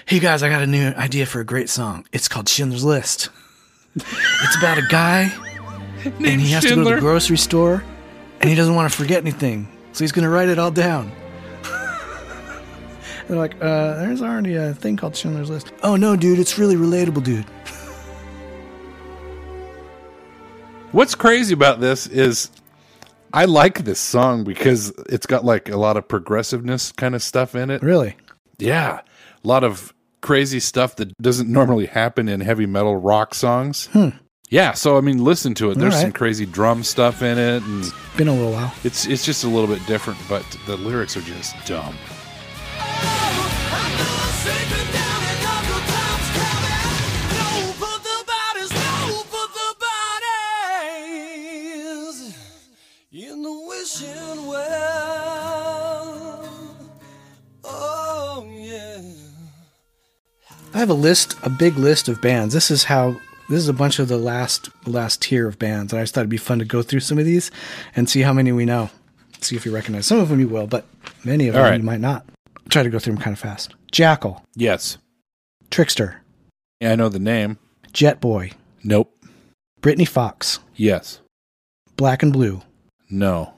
[0.07, 2.07] Hey guys, I got a new idea for a great song.
[2.13, 3.31] It's called Schindler's List.
[3.97, 5.33] It's about a guy
[6.05, 7.83] and he has to go to the grocery store
[8.41, 9.69] and he doesn't want to forget anything.
[9.93, 11.13] So he's going to write it all down.
[13.31, 15.73] They're like, uh, there's already a thing called Schindler's List.
[15.85, 17.45] Oh no, dude, it's really relatable, dude.
[20.91, 22.51] What's crazy about this is
[23.33, 27.55] I like this song because it's got like a lot of progressiveness kind of stuff
[27.55, 27.85] in it.
[27.85, 28.17] Really?
[28.59, 29.03] Yeah.
[29.45, 33.89] A lot of crazy stuff that doesn't normally happen in heavy metal rock songs.
[34.49, 35.79] Yeah, so I mean listen to it.
[35.79, 36.03] There's right.
[36.03, 38.75] some crazy drum stuff in it and it's Been a little while.
[38.83, 41.95] it's it's just a little bit different, but the lyrics are just dumb.
[60.73, 62.55] I have a list, a big list of bands.
[62.55, 63.21] This is how.
[63.49, 66.21] This is a bunch of the last last tier of bands, and I just thought
[66.21, 67.51] it'd be fun to go through some of these
[67.97, 68.89] and see how many we know.
[69.41, 70.07] See if you recognize.
[70.07, 70.87] Some of them you will, but
[71.25, 71.81] many of All them right.
[71.81, 72.25] you might not.
[72.71, 73.75] Try to go through them kind of fast.
[73.93, 74.99] Jackyl, Yes.
[75.71, 76.23] Trickster,
[76.81, 77.59] Yeah, I know the name.
[77.93, 78.53] Jet Boy,
[78.85, 79.13] Nope.
[79.81, 81.21] Britny Fox, Yes.
[81.97, 82.63] Black and Blue,
[83.11, 83.55] No.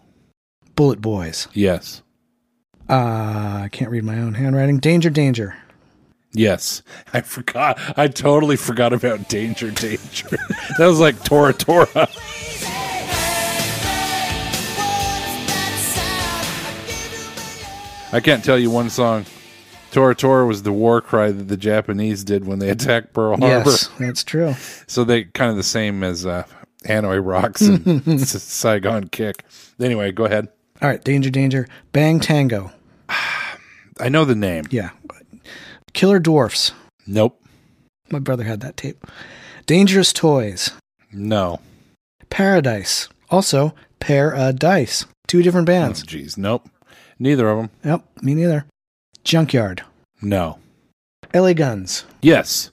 [0.74, 1.48] Bullet Boys.
[1.52, 2.02] Yes.
[2.88, 4.78] Uh, I can't read my own handwriting.
[4.78, 5.56] Danger, Danger.
[6.32, 6.82] Yes.
[7.12, 7.78] I forgot.
[7.98, 10.28] I totally forgot about Danger Danger.
[10.78, 12.08] that was like Tora Tora.
[18.12, 19.24] I can't tell you one song.
[19.90, 23.70] Tora Tora was the war cry that the Japanese did when they attacked Pearl Harbor.
[23.70, 24.54] Yes, that's true.
[24.86, 26.44] So they kind of the same as uh,
[26.84, 29.44] Hanoi Rocks and Saigon Kick.
[29.80, 30.48] Anyway, go ahead.
[30.80, 31.68] All right, Danger, Danger.
[31.92, 32.72] Bang Tango.
[34.00, 34.64] I know the name.
[34.70, 34.90] Yeah.
[35.92, 36.72] Killer Dwarfs.
[37.06, 37.38] Nope.
[38.10, 39.04] My brother had that tape.
[39.66, 40.70] Dangerous Toys.
[41.12, 41.60] No.
[42.30, 43.08] Paradise.
[43.30, 45.04] Also, Pair a Dice.
[45.28, 46.02] Two different Oh, bands.
[46.04, 46.36] jeez.
[46.38, 46.68] Nope.
[47.22, 47.70] Neither of them.
[47.84, 48.66] Yep, me neither.
[49.22, 49.82] Junkyard.
[50.20, 50.58] No.
[51.32, 52.04] LA Guns.
[52.20, 52.72] Yes,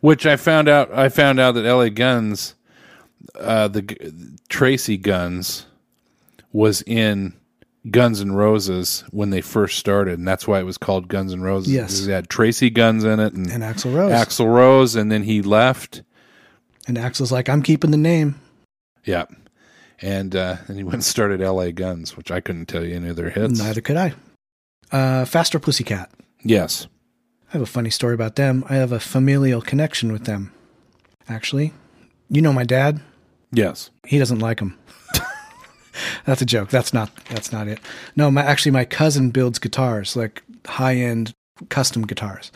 [0.00, 0.92] which I found out.
[0.94, 1.90] I found out that L.A.
[1.90, 2.54] Guns,
[3.38, 3.96] uh, the G-
[4.48, 5.66] Tracii Guns,
[6.52, 7.34] was in
[7.90, 11.42] Guns N' Roses when they first started, and that's why it was called Guns N'
[11.42, 11.72] Roses.
[11.72, 12.06] Yes.
[12.06, 14.12] it had Tracii Guns in it and, And Axl Rose.
[14.12, 16.02] Axl Rose, and then he left.
[16.86, 18.40] and Axl's like, I'm keeping the name.
[19.04, 19.24] Yeah,
[20.00, 21.72] and uh, and he went and started L.A.
[21.72, 23.58] Guns, which I couldn't tell you any of their hits.
[23.58, 24.14] Neither could I.
[24.92, 26.10] Uh, Faster Pussycat.
[26.42, 26.86] Yes.
[27.48, 28.64] I have a funny story about them.
[28.68, 30.52] I have a familial connection with them,
[31.28, 31.72] actually.
[32.28, 33.00] You know my dad?
[33.52, 33.90] Yes.
[34.06, 34.78] He doesn't like them.
[36.24, 36.70] that's a joke.
[36.70, 37.80] That's not that's not it.
[38.14, 41.32] No, my actually my cousin builds guitars, like high-end
[41.68, 42.52] custom guitars.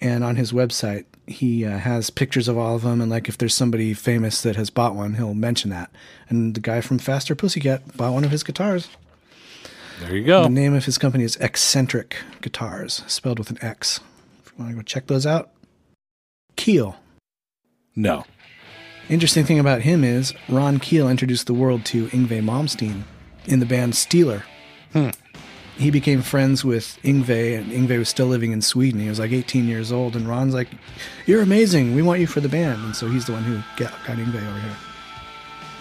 [0.00, 3.38] And on his website, he uh, has pictures of all of them and like if
[3.38, 5.90] there's somebody famous that has bought one, he'll mention that.
[6.28, 8.88] And the guy from Faster Pussycat bought one of his guitars.
[10.00, 10.44] There you go.
[10.44, 14.00] The name of his company is Xentric Guitars, spelled with an X.
[14.44, 15.50] If you want to go check those out.
[16.56, 16.96] Keel.
[17.94, 18.24] No.
[19.08, 23.04] Interesting thing about him is Ron Keel introduced the world to Yngwie Malmsteen
[23.46, 24.42] in the band Steeler.
[25.76, 29.00] He became friends with Yngwie, and Yngwie was still living in Sweden.
[29.00, 30.68] He was like 18 years old, and Ron's like,
[31.26, 31.94] "You're amazing.
[31.94, 34.48] We want you for the band." And so he's the one who got, got Yngwie
[34.48, 34.76] over here.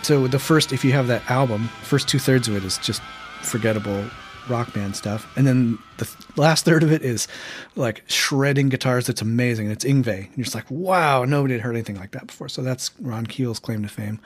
[0.03, 3.01] So the first, if you have that album, first two thirds of it is just
[3.41, 4.05] forgettable
[4.49, 7.27] rock band stuff, and then the th- last third of it is
[7.75, 9.07] like shredding guitars.
[9.07, 9.71] That's amazing.
[9.71, 10.27] It's Yngwie.
[10.27, 12.49] And you're just like, wow, nobody had heard anything like that before.
[12.49, 14.19] So that's Ron Keel's claim to fame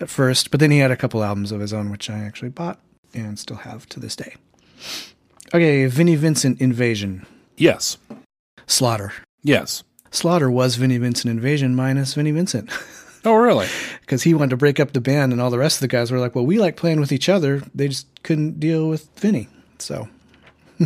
[0.00, 0.50] at first.
[0.50, 2.80] But then he had a couple albums of his own, which I actually bought
[3.14, 4.36] and still have to this day.
[5.54, 7.98] Okay, Vinnie Vincent Invasion, Yes.
[8.66, 9.12] Slaughter.
[9.42, 9.82] Yes.
[10.10, 12.70] Slaughter was Vinnie Vincent Invasion minus Vinnie Vincent.
[13.24, 13.68] Oh, really?
[14.00, 16.10] because he wanted to break up the band, and all the rest of the guys
[16.10, 19.48] were like, "Well, we like playing with each other." They just couldn't deal with Vinnie.
[19.78, 20.08] So,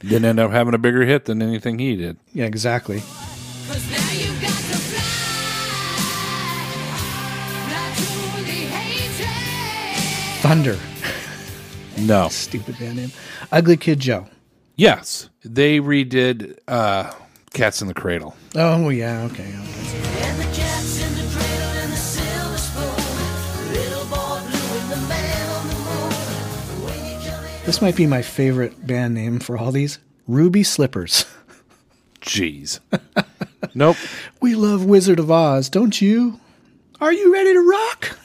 [0.00, 2.16] Didn't end up having a bigger hit than anything he did.
[2.34, 3.00] yeah, exactly.
[3.00, 5.00] Cause now you got to fly,
[7.68, 10.42] fly to the hatred.
[10.42, 10.78] Thunder,
[11.98, 12.28] No.
[12.30, 13.12] stupid band name.
[13.52, 14.26] Ugly Kid Joe.
[14.76, 15.28] Yes.
[15.44, 17.12] They redid uh,
[17.52, 18.34] Cats in the Cradle.
[18.56, 19.44] Oh yeah, okay.
[19.44, 19.52] okay.
[19.52, 23.72] And the cats in the cradle and the silver spoon.
[23.72, 26.84] Little boy blue and the man on the moon.
[26.84, 27.64] When you come in.
[27.64, 29.98] This might be my favorite band name for all these.
[30.26, 31.26] Ruby Slippers.
[32.22, 32.80] Jeez.
[33.74, 33.96] nope.
[34.40, 36.40] We love Wizard of Oz, don't you?
[37.00, 38.18] Are you ready to rock?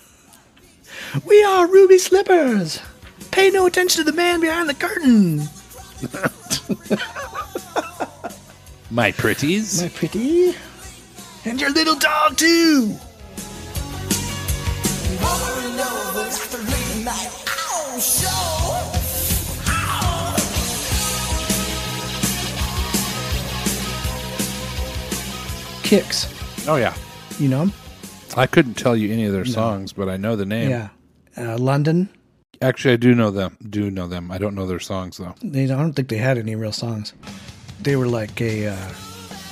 [1.25, 2.79] We are Ruby Slippers.
[3.31, 5.39] Pay no attention to the man behind the curtain.
[8.91, 9.81] My pretties.
[9.83, 10.55] My pretty.
[11.45, 12.95] And your little dog, too.
[15.21, 17.29] Over and over after late night.
[17.47, 18.95] Ow, show.
[25.83, 26.27] Kix.
[26.67, 26.93] Oh, yeah.
[27.39, 27.73] You know 'em?
[28.37, 30.69] I couldn't tell you any of their songs, but I know the name.
[30.69, 30.89] Yeah.
[31.37, 32.09] Uh, London.
[32.61, 33.57] Actually, I do know them.
[33.69, 34.31] Do know them.
[34.31, 35.35] I don't know their songs though.
[35.41, 37.13] They, I don't think they had any real songs.
[37.81, 38.93] They were like a, uh,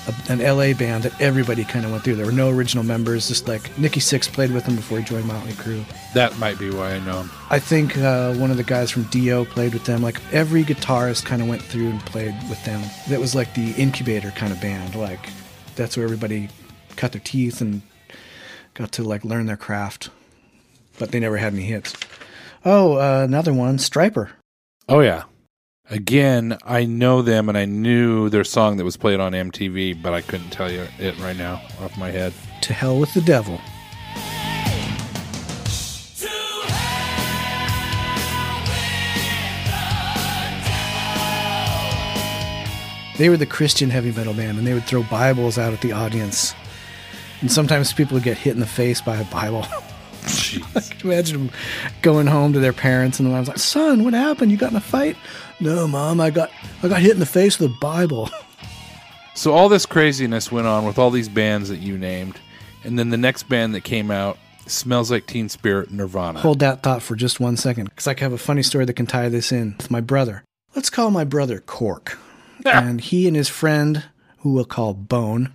[0.08, 2.16] a an LA band that everybody kind of went through.
[2.16, 3.30] There were no original members.
[3.30, 5.86] Just like Nikki Sixx played with them before he joined Motley Crue.
[6.14, 7.32] That might be why I know them.
[7.50, 10.02] I think uh, one of the guys from Dio played with them.
[10.02, 12.82] Like every guitarist kind of went through and played with them.
[13.08, 14.96] That was like the incubator kind of band.
[14.96, 15.30] Like
[15.76, 16.50] that's where everybody
[16.98, 17.84] cut their teeth and
[18.74, 20.10] got to like learn their craft.
[21.00, 21.94] But they never had any hits.
[22.70, 24.30] Oh, uh, another one, Stryper.
[24.90, 25.24] Oh yeah.
[25.90, 30.14] Again, I know them and I knew their song that was played on MTV, but
[30.14, 32.34] I couldn't tell you it right now off my head.
[32.64, 33.62] To hell with the devil.
[43.18, 45.94] They were the Christian heavy metal band, and they would throw Bibles out at the
[45.94, 46.54] audience.
[47.40, 49.66] And sometimes people would get hit in the face by a Bible.
[50.28, 51.04] Jeez.
[51.04, 51.56] Imagine them
[52.02, 54.52] going home to their parents, and the mom's like, "Son, what happened?
[54.52, 55.18] You got in a fight?"
[55.60, 56.52] No, mom, I got
[56.84, 58.30] I got hit in the face with a Bible.
[59.36, 62.40] so all this craziness went on with all these bands that you named,
[62.84, 64.38] and then the next band that came out
[64.68, 66.40] smells like Teen Spirit Nirvana.
[66.40, 69.08] Hold that thought for just one second, because I have a funny story that can
[69.08, 70.44] tie this in with my brother.
[70.76, 72.18] Let's call my brother Cork.
[72.66, 72.84] Ah!
[72.84, 74.04] and he and his friend,
[74.40, 75.54] who we'll call Bone,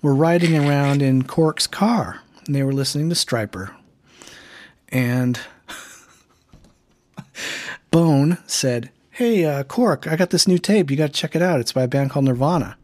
[0.00, 2.20] were riding around in Cork's car.
[2.46, 3.74] And they were listening to Stryper.
[4.92, 5.40] And
[7.90, 10.90] Bone said, Hey, uh, Cork, I got this new tape.
[10.90, 11.60] You got to check it out.
[11.60, 12.76] It's by a band called Nirvana.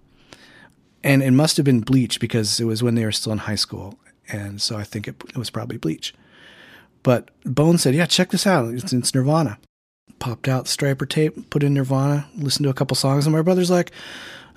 [1.04, 3.54] And it must have been Bleach because it was when they were still in high
[3.54, 3.98] school.
[4.28, 6.12] And so I think it, it was probably Bleach.
[7.02, 8.74] But Bone said, "Yeah, check this out.
[8.74, 9.58] It's, it's Nirvana."
[10.18, 13.70] Popped out Stryper tape, put in Nirvana, listened to a couple songs, and my brother's
[13.70, 13.92] like,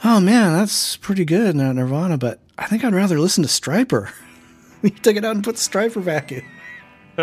[0.03, 4.11] "Oh man, that's pretty good, Nir- Nirvana, but I think I'd rather listen to Stryper."
[4.81, 6.43] he took it out and put Stryper back in.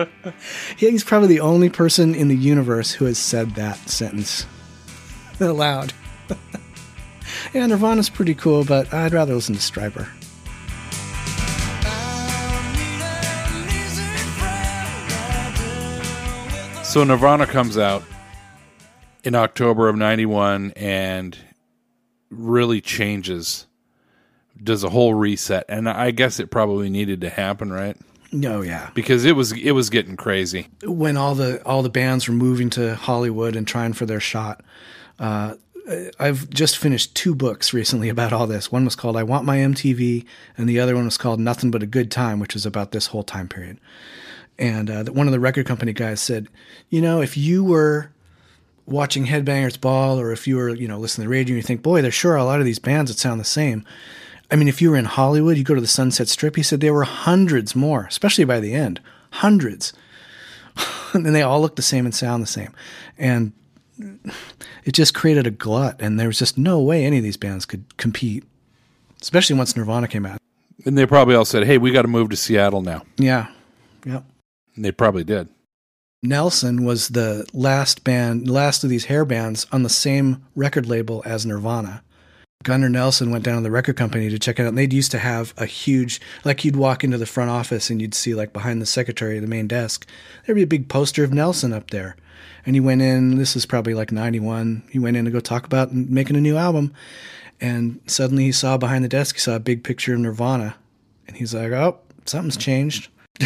[0.77, 4.47] He's probably the only person in the universe who has said that sentence
[5.41, 5.93] aloud.
[7.55, 10.09] yeah, Nirvana's pretty cool, but I'd rather listen to Stryper.
[16.85, 18.03] So Nirvana comes out
[19.23, 21.37] in October of 91 and
[22.31, 23.67] really changes
[24.63, 27.97] does a whole reset, and I guess it probably needed to happen, right?
[28.33, 28.91] Oh yeah.
[28.95, 30.69] Because it was it was getting crazy.
[30.85, 34.62] when all the all the bands were moving to Hollywood and trying for their shot.
[35.19, 35.55] Uh,
[36.21, 38.71] I've just finished two books recently about all this.
[38.71, 41.83] One was called "I Want My MTV," and the other one was called "Nothing But
[41.83, 43.79] a Good Time," which was about this whole time period.
[44.59, 46.49] And uh, one of the record company guys said,
[46.91, 48.11] "You know, if you were
[48.85, 51.62] watching Headbangers Ball, or if you were, you know, listening to the radio, and you
[51.62, 53.85] think, boy, there's sure a lot of these bands that sound the same."
[54.51, 56.57] I mean, if you were in Hollywood, you go to the Sunset Strip.
[56.57, 59.93] He said there were hundreds more, especially by the end, hundreds
[61.15, 62.75] and they all look the same and sound the same.
[63.17, 63.53] And
[64.85, 67.67] it just created a glut, and there was just no way any of these bands
[67.67, 68.45] could compete,
[69.21, 70.39] especially once Nirvana came out.
[70.85, 73.49] And they probably all said, "Hey, we got to move to Seattle now." Yeah,
[74.07, 74.21] yeah.
[74.77, 75.49] And they probably did.
[76.23, 81.23] Nelson was the last band, last of these hair bands on the same record label
[81.25, 82.03] as Nirvana.
[82.64, 84.68] Gunnar Nelson went down to the record company to check it out.
[84.68, 88.01] And they'd used to have a huge, like you'd walk into the front office and
[88.01, 90.07] you'd see like behind the secretary, the main desk,
[90.44, 92.16] there'd be a big poster of Nelson up there.
[92.66, 94.83] And he went in, this is probably like 91.
[94.90, 96.92] He went in to go talk about making a new album.
[97.61, 100.75] And suddenly he saw behind the desk, he saw a big picture of Nirvana.
[101.27, 103.09] And he's like, oh, something's changed.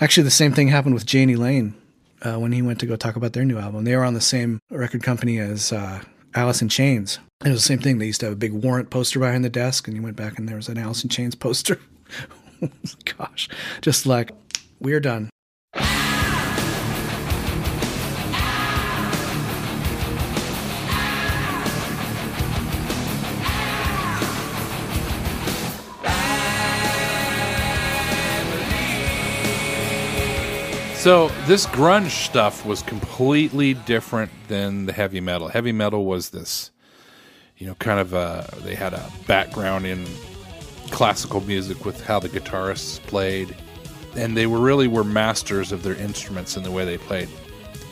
[0.00, 1.74] Actually, the same thing happened with Jani Lane
[2.22, 3.84] uh, when he went to go talk about their new album.
[3.84, 6.02] They were on the same record company as uh,
[6.36, 7.18] Alice in Chains.
[7.44, 7.98] It was the same thing.
[7.98, 10.38] They used to have a big warrant poster behind the desk, and you went back
[10.38, 11.80] and there was an Alice in Chains poster.
[13.18, 13.48] Gosh,
[13.80, 14.32] just like,
[14.78, 15.30] we're done.
[31.06, 35.46] So this grunge stuff was completely different than the heavy metal.
[35.46, 36.72] Heavy metal was this,
[37.58, 40.04] you know, kind of a, they had a background in
[40.90, 43.54] classical music with how the guitarists played,
[44.16, 47.28] and they were really were masters of their instruments and the way they played.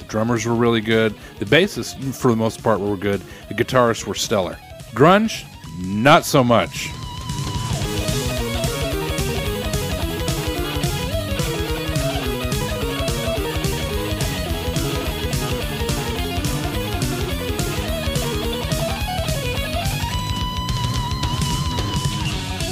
[0.00, 1.14] The drummers were really good.
[1.38, 3.22] The bassists, for the most part, were good.
[3.46, 4.59] The guitarists were stellar.
[4.90, 5.44] Grunge,
[5.79, 6.90] not so much.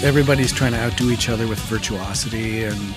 [0.03, 2.97] Everybody's trying to outdo each other with virtuosity and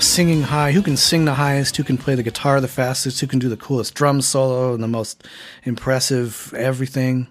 [0.00, 0.72] singing high.
[0.72, 1.76] Who can sing the highest?
[1.76, 3.20] Who can play the guitar the fastest?
[3.20, 5.26] Who can do the coolest drum solo and the most
[5.62, 7.28] impressive everything?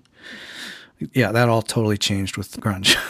[1.13, 2.95] Yeah, that all totally changed with grunge.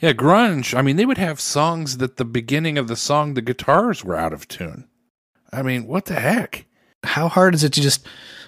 [0.00, 0.76] Yeah, grunge.
[0.76, 4.16] I mean, they would have songs that the beginning of the song, the guitars were
[4.16, 4.88] out of tune.
[5.52, 6.66] I mean, what the heck?
[7.04, 8.04] How hard is it to just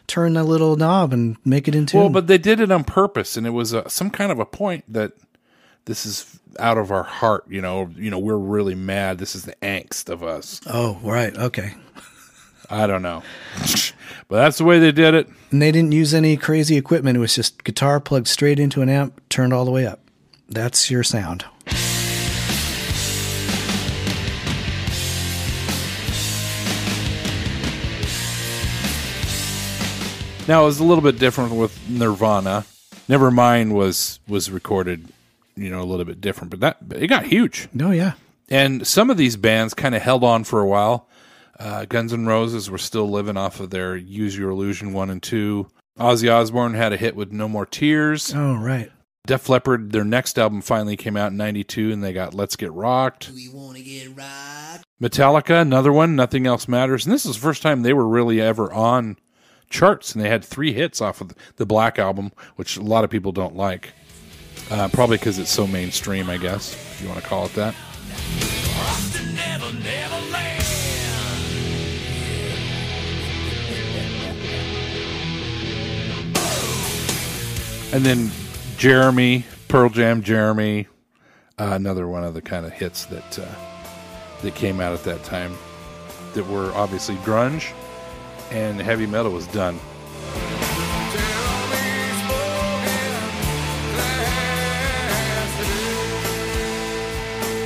[0.08, 1.96] turn the little knob and make it into?
[1.96, 4.44] Well, but they did it on purpose, and it was a, some kind of a
[4.44, 5.12] point that
[5.84, 7.44] this is out of our heart.
[7.48, 9.18] You know, you know, we're really mad.
[9.18, 10.60] This is the angst of us.
[10.66, 11.74] oh, right, okay.
[12.70, 13.22] I don't know,
[14.28, 15.28] but that's the way they did it.
[15.50, 17.16] And they didn't use any crazy equipment.
[17.16, 20.00] It was just guitar plugged straight into an amp, turned all the way up.
[20.48, 21.44] That's your sound.
[30.46, 32.66] Now it was a little bit different with Nirvana.
[33.08, 35.08] Nevermind was was recorded,
[35.56, 37.68] you know, a little bit different, but that it got huge.
[37.80, 38.12] Oh yeah.
[38.48, 41.08] And some of these bands kind of held on for a while.
[41.58, 45.22] Uh, Guns N' Roses were still living off of their Use Your Illusion 1 and
[45.22, 45.68] 2.
[45.98, 48.34] Ozzy Osbourne had a hit with No More Tears.
[48.34, 48.90] Oh right.
[49.26, 52.72] Def Leppard, their next album finally came out in 92 and they got Let's Get
[52.72, 53.30] Rocked.
[53.30, 54.80] We wanna get right.
[55.00, 57.06] Metallica, another one, Nothing Else Matters.
[57.06, 59.16] And this is the first time they were really ever on
[59.70, 63.10] charts and they had three hits off of the Black Album, which a lot of
[63.10, 63.92] people don't like.
[64.70, 67.74] Uh, probably because it's so mainstream, I guess, if you want to call it that.
[77.94, 78.30] And then
[78.76, 80.88] Jeremy, Pearl Jam, Jeremy,
[81.58, 83.46] uh, another one of the kind of hits that uh,
[84.42, 85.56] that came out at that time
[86.34, 87.72] that were obviously grunge
[88.50, 89.78] and heavy metal was done.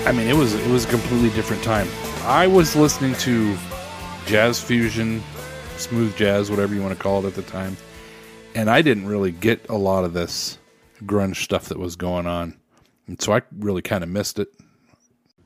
[0.09, 1.87] I mean, it was it was a completely different time.
[2.23, 3.55] I was listening to
[4.25, 5.23] jazz fusion,
[5.77, 7.77] smooth jazz, whatever you want to call it at the time,
[8.55, 10.57] and I didn't really get a lot of this
[11.05, 12.59] grunge stuff that was going on,
[13.07, 14.49] and so I really kind of missed it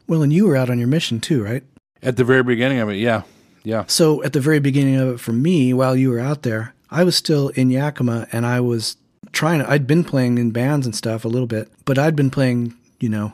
[0.06, 1.64] Well, and you were out on your mission too, right?
[2.00, 2.98] at the very beginning of it.
[2.98, 3.22] Yeah,
[3.64, 3.82] yeah.
[3.88, 7.02] So at the very beginning of it for me, while you were out there, I
[7.02, 8.96] was still in Yakima and I was
[9.32, 12.30] trying to, I'd been playing in bands and stuff a little bit, but I'd been
[12.30, 13.32] playing you know,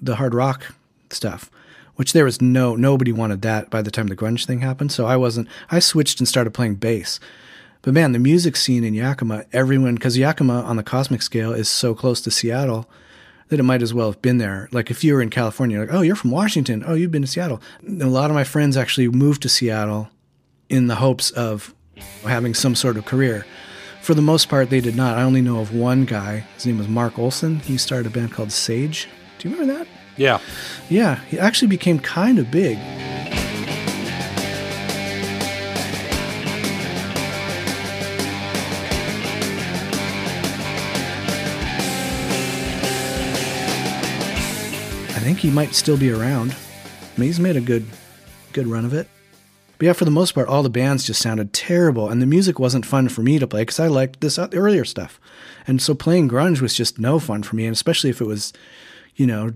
[0.00, 0.74] the hard rock
[1.10, 1.50] stuff,
[1.96, 4.92] which there was no nobody wanted that by the time the grunge thing happened.
[4.92, 5.48] So I wasn't.
[5.70, 7.20] I switched and started playing bass.
[7.82, 11.68] But man, the music scene in Yakima, everyone because Yakima on the cosmic scale is
[11.68, 12.88] so close to Seattle
[13.48, 14.68] that it might as well have been there.
[14.70, 17.28] Like if you were in California, like oh you're from Washington, oh you've been to
[17.28, 17.60] Seattle.
[17.86, 20.08] A lot of my friends actually moved to Seattle
[20.68, 21.74] in the hopes of
[22.22, 23.44] having some sort of career.
[24.02, 25.18] For the most part, they did not.
[25.18, 26.46] I only know of one guy.
[26.54, 27.60] His name was Mark Olson.
[27.60, 29.08] He started a band called Sage.
[29.40, 29.88] Do you remember that?
[30.18, 30.38] Yeah.
[30.90, 32.76] Yeah, he actually became kind of big.
[32.76, 32.82] I
[45.22, 46.52] think he might still be around.
[46.52, 47.86] I mean, he's made a good,
[48.52, 49.08] good run of it.
[49.78, 52.58] But yeah, for the most part, all the bands just sounded terrible, and the music
[52.58, 55.18] wasn't fun for me to play because I liked this uh, earlier stuff,
[55.66, 58.52] and so playing grunge was just no fun for me, and especially if it was,
[59.16, 59.52] you know,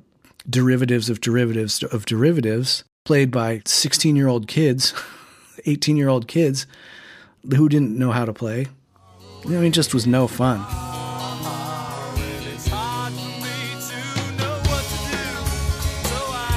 [0.49, 4.95] derivatives of derivatives of derivatives played by sixteen-year-old kids,
[5.67, 6.67] eighteen-year-old kids
[7.57, 8.67] who didn't know how to play.
[9.45, 10.65] I mean, it just was no fun.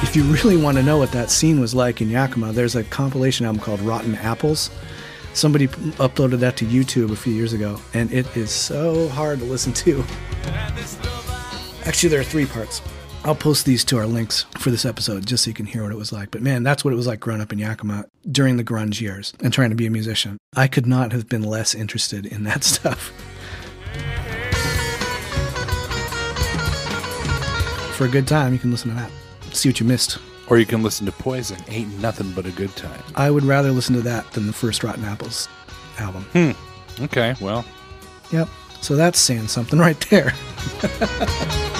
[0.02, 2.82] If you really want to know what that scene was like in Yakima, there's a
[2.82, 4.70] compilation album called Rotten Apples.
[5.34, 9.44] Somebody uploaded that to YouTube a few years ago, and it is so hard to
[9.44, 10.02] listen to.
[11.88, 12.82] Actually, there are three parts.
[13.24, 15.90] I'll post these to our links for this episode just so you can hear what
[15.90, 16.30] it was like.
[16.30, 19.32] But man, that's what it was like growing up in Yakima during the grunge years
[19.42, 20.36] and trying to be a musician.
[20.54, 23.10] I could not have been less interested in that stuff.
[27.96, 29.10] For a good time, you can listen to that.
[29.54, 30.18] See what you missed.
[30.50, 31.56] Or you can listen to Poison.
[31.68, 33.02] Ain't nothing but a good time.
[33.14, 35.48] I would rather listen to that than the first Rotten Apples
[35.98, 36.24] album.
[36.34, 37.02] Hmm.
[37.04, 37.64] Okay, well,
[38.30, 38.48] Yep.
[38.80, 40.34] So that's saying something right there.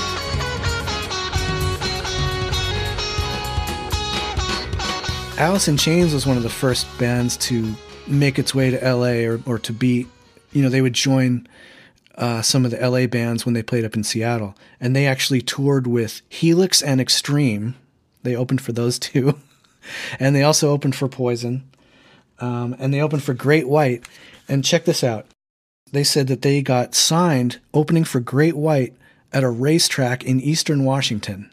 [5.38, 7.72] Alice in Chains was one of the first bands to
[8.08, 10.06] make its way to LA or, or to be,
[10.52, 11.46] you know, they would join
[12.16, 14.56] uh, some of the LA bands when they played up in Seattle.
[14.80, 17.76] And they actually toured with Helix and Extreme.
[18.24, 19.38] They opened for those two.
[20.18, 21.70] and they also opened for Poison.
[22.40, 24.04] Um, and they opened for Great White.
[24.48, 25.26] And check this out
[25.92, 28.94] they said that they got signed opening for Great White
[29.32, 31.50] at a racetrack in eastern Washington.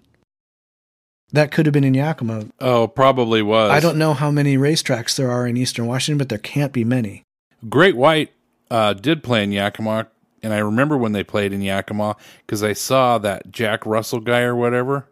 [1.31, 2.45] That could have been in Yakima.
[2.61, 3.71] oh, probably was.
[3.71, 6.83] I don't know how many racetracks there are in eastern Washington, but there can't be
[6.83, 7.23] many.
[7.67, 8.31] Great White
[8.71, 10.07] uh, did play in Yakima,
[10.43, 12.15] and I remember when they played in Yakima
[12.45, 15.07] because I saw that Jack Russell guy or whatever.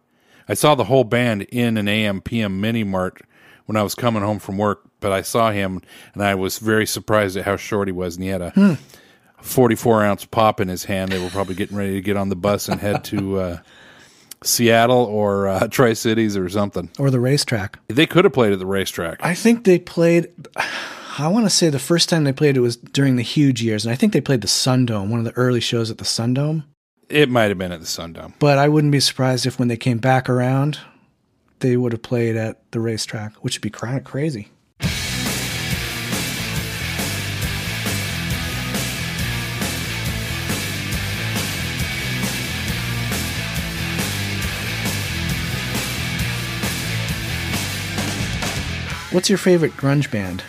[0.48, 3.22] I saw the whole band in an AM PM mini mart
[3.66, 5.82] when I was coming home from work, but I saw him
[6.14, 8.78] and I was very surprised at how short he was, and he had a
[9.44, 11.12] 44 ounce pop in his hand.
[11.12, 13.58] They were probably getting ready to get on the bus and head to uh,
[14.44, 16.90] Seattle or uh, Tri Cities or something.
[16.98, 17.80] Or the racetrack.
[17.88, 19.20] They could have played at the racetrack.
[19.24, 20.32] I think they played.
[21.20, 23.86] I want to say the first time they played it was during the huge years,
[23.86, 26.64] and I think they played the Sundome, one of the early shows at the Sundome.
[27.10, 28.34] It might have been at the Sundome.
[28.40, 30.80] But I wouldn't be surprised if when they came back around,
[31.60, 34.50] they would have played at the racetrack, which would be kind of crazy.
[49.14, 50.44] What's your favorite grunge band?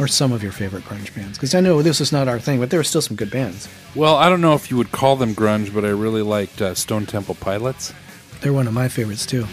[0.00, 1.38] Or some of your favorite grunge bands?
[1.38, 3.68] Because I know this is not our thing, but there are still some good bands.
[3.94, 6.74] Well, I don't know if you would call them grunge, but I really liked uh,
[6.74, 7.94] Stone Temple Pilots.
[8.40, 9.46] They're one of my favorites too.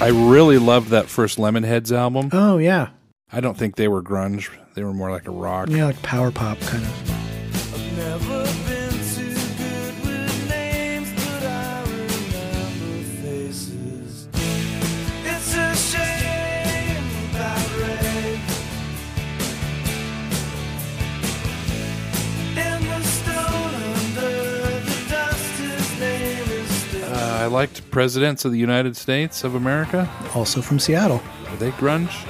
[0.00, 2.30] I really loved that first Lemonheads album.
[2.32, 2.90] Oh yeah,
[3.32, 5.68] I don't think they were grunge; they were more like a rock.
[5.68, 7.19] yeah, like power pop kind of.
[27.50, 30.08] Liked Presidents of the United States of America.
[30.34, 31.20] Also from Seattle.
[31.48, 32.26] Are they grunge?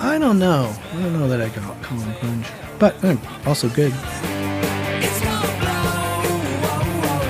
[0.00, 0.74] I don't know.
[0.92, 3.92] I don't know that I call, call them grunge, but eh, also good.
[3.94, 7.26] It's gonna blow.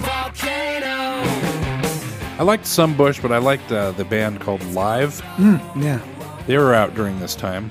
[0.00, 1.22] Volcano.
[2.38, 5.20] I liked some Bush, but I liked uh, the band called Live.
[5.76, 6.00] Yeah,
[6.46, 7.70] They were out during this time,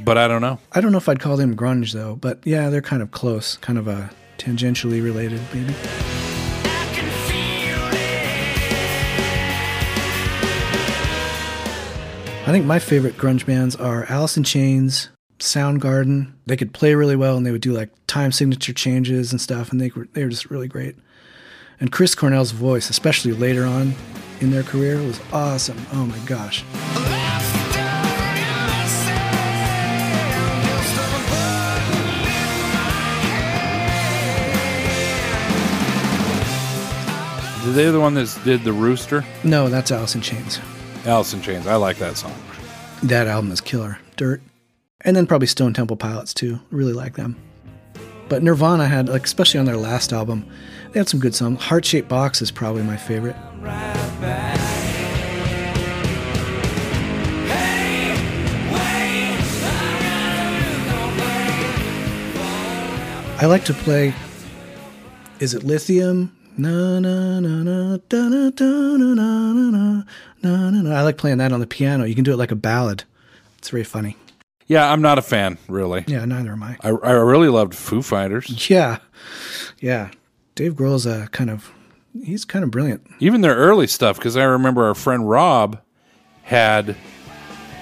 [0.00, 0.58] but I don't know.
[0.72, 3.56] I don't know if I'd call them grunge though, but yeah, they're kind of close,
[3.58, 5.74] kind of a tangentially related, maybe.
[12.44, 16.32] I think my favorite grunge bands are Alice in Chains, Soundgarden.
[16.44, 19.70] They could play really well, and they would do like time signature changes and stuff,
[19.70, 20.96] and they were they were just really great.
[21.78, 23.94] And Chris Cornell's voice, especially later on
[24.40, 25.78] in their career, was awesome.
[25.92, 26.64] Oh my gosh.
[37.64, 39.24] Are they the one that did the Rooster?
[39.44, 40.58] No, that's Alice in Chains.
[41.04, 41.66] Alice in Chains.
[41.66, 42.34] I like that song.
[43.02, 43.98] That album is killer.
[44.16, 44.40] Dirt.
[45.00, 46.60] And then probably Stone Temple Pilots too.
[46.70, 47.36] Really like them.
[48.28, 50.46] But Nirvana had, like, especially on their last album,
[50.92, 51.60] they had some good songs.
[51.60, 53.36] Heart Shaped Box is probably my favorite.
[63.40, 64.14] I like to play.
[65.40, 66.32] Is it Lithium?
[66.56, 70.04] Na na na na da na da na na na
[70.42, 70.98] na na.
[70.98, 72.04] I like playing that on the piano.
[72.04, 73.04] You can do it like a ballad.
[73.58, 74.16] It's very funny.
[74.66, 76.04] Yeah, I'm not a fan, really.
[76.06, 76.76] Yeah, neither am I.
[76.80, 78.68] I, I really loved Foo Fighters.
[78.70, 78.98] Yeah,
[79.80, 80.10] yeah.
[80.54, 81.72] Dave Grohl's a kind of
[82.22, 83.06] he's kind of brilliant.
[83.18, 85.80] Even their early stuff, because I remember our friend Rob
[86.42, 86.96] had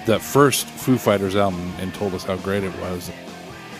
[0.05, 3.11] the first Foo Fighters album and told us how great it was.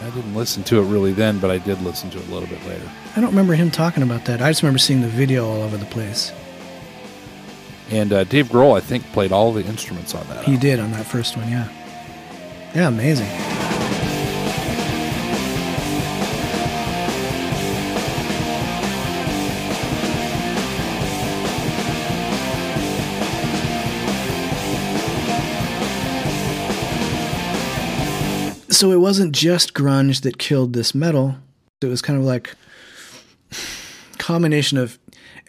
[0.02, 2.50] I didn't listen to it really then, but I did listen to it a little
[2.50, 2.90] bit later.
[3.14, 4.42] I don't remember him talking about that.
[4.42, 6.32] I just remember seeing the video all over the place.
[7.90, 10.46] And uh, Dave Grohl, I think, played all the instruments on that.
[10.46, 10.60] He album.
[10.62, 11.68] did on that first one, yeah.
[12.74, 13.28] Yeah, amazing.
[28.70, 31.36] So it wasn't just grunge that killed this metal.
[31.82, 32.56] It was kind of like
[34.32, 34.98] combination of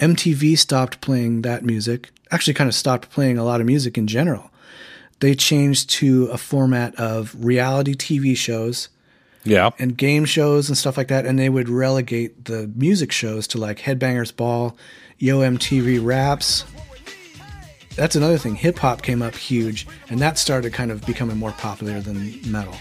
[0.00, 2.10] MTV stopped playing that music.
[2.30, 4.50] Actually kind of stopped playing a lot of music in general
[5.20, 8.88] they changed to a format of reality TV shows
[9.44, 9.70] Yeah.
[9.78, 13.58] and game shows and stuff like that, and they would relegate the music shows to
[13.58, 14.76] like Headbangers Ball,
[15.18, 16.64] Yo MTV Raps.
[17.94, 18.56] That's another thing.
[18.56, 22.74] Hip hop came up huge, and that started kind of becoming more popular than metal.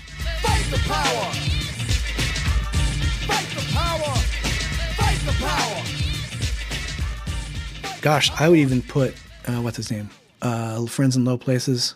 [8.02, 9.14] Gosh, I would even put
[9.48, 10.10] uh, what's his name,
[10.42, 11.96] uh, Friends in Low Places.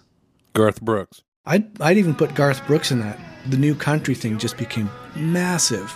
[0.53, 1.21] Garth Brooks.
[1.45, 3.19] I'd I'd even put Garth Brooks in that.
[3.49, 5.93] The new country thing just became massive.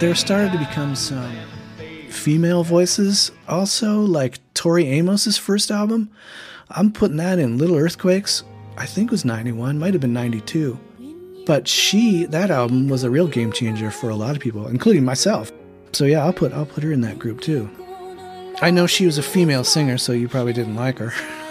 [0.00, 1.36] There started to become some
[2.08, 6.10] female voices also, like Tori Amos's first album.
[6.70, 8.44] I'm putting that in Little Earthquakes.
[8.78, 10.78] I think it was 91, might have been 92.
[11.46, 15.04] But she, that album was a real game changer for a lot of people, including
[15.04, 15.50] myself.
[15.92, 17.68] So yeah, I'll put I'll put her in that group too.
[18.60, 21.12] I know she was a female singer, so you probably didn't like her.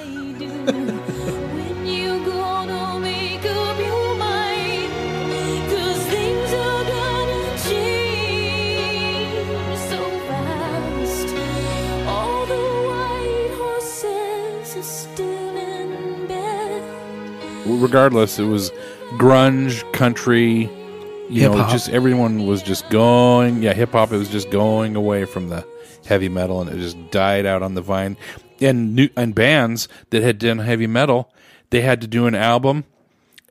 [17.81, 18.71] Regardless, it was
[19.17, 20.69] grunge, country,
[21.29, 21.71] you know, Hip-hop.
[21.71, 24.11] just everyone was just going, yeah, hip hop.
[24.11, 25.65] It was just going away from the
[26.05, 28.17] heavy metal, and it just died out on the vine.
[28.61, 31.31] And new and bands that had done heavy metal,
[31.69, 32.85] they had to do an album,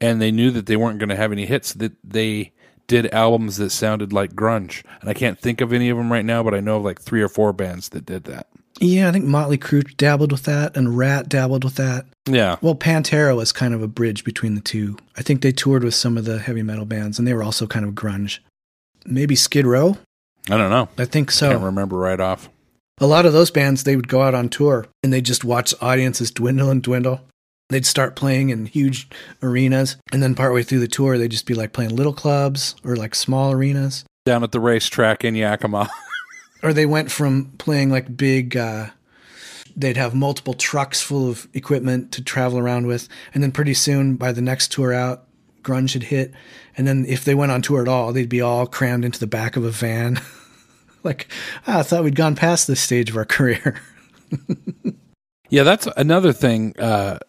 [0.01, 1.72] and they knew that they weren't going to have any hits.
[1.74, 2.53] That they
[2.87, 6.24] did albums that sounded like grunge, and I can't think of any of them right
[6.24, 8.49] now, but I know of like three or four bands that did that.
[8.81, 12.07] Yeah, I think Motley Crue dabbled with that, and Ratt dabbled with that.
[12.29, 14.99] Yeah, Well, Pantera was kind of a bridge between the two.
[15.16, 17.66] I think they toured with some of the heavy metal bands, and they were also
[17.66, 18.41] kind of grunge.
[19.07, 19.97] Maybe Skid Row?
[20.51, 20.89] I don't know.
[20.99, 21.49] I think so.
[21.49, 22.49] I Can't remember right off.
[23.01, 25.74] A lot of those bands, they would go out on tour and they'd just watch
[25.83, 27.20] audiences dwindle and dwindle.
[27.68, 29.09] They'd start playing in huge
[29.43, 32.95] arenas, and then partway through the tour, they'd just be like playing little clubs or
[32.95, 34.05] like small arenas.
[34.24, 35.91] Down at the racetrack in Yakima.
[36.67, 38.89] Or they went from playing like big, uh,
[39.77, 43.09] they'd have multiple trucks full of equipment to travel around with.
[43.33, 45.29] And then pretty soon, by the next tour out,
[45.62, 46.35] grunge had hit.
[46.77, 49.29] And then if they went on tour at all, they'd be all crammed into the
[49.29, 50.21] back of a van.
[51.05, 51.29] like,
[51.69, 53.81] ah, I thought we'd gone past this stage of our career.
[55.49, 56.75] Yeah, that's another thing.
[56.81, 57.21] Uh,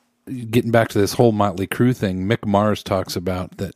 [0.50, 3.76] getting back to this whole Motley Crue thing, Mick Mars talks about that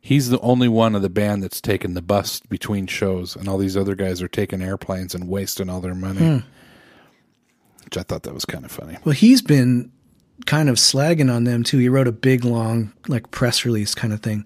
[0.00, 3.58] he's the only one of the band that's taken the bus between shows, and all
[3.58, 6.42] these other guys are taking airplanes and wasting all their money.
[7.84, 8.96] Which I thought that was kind of funny.
[9.04, 9.90] Well, he's been
[10.46, 11.78] kind of slagging on them too.
[11.78, 14.44] He wrote a big, long, like press release kind of thing.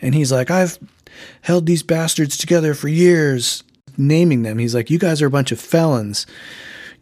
[0.00, 0.78] And he's like, I've
[1.42, 3.64] held these bastards together for years,
[3.96, 4.58] naming them.
[4.58, 6.26] He's like, You guys are a bunch of felons.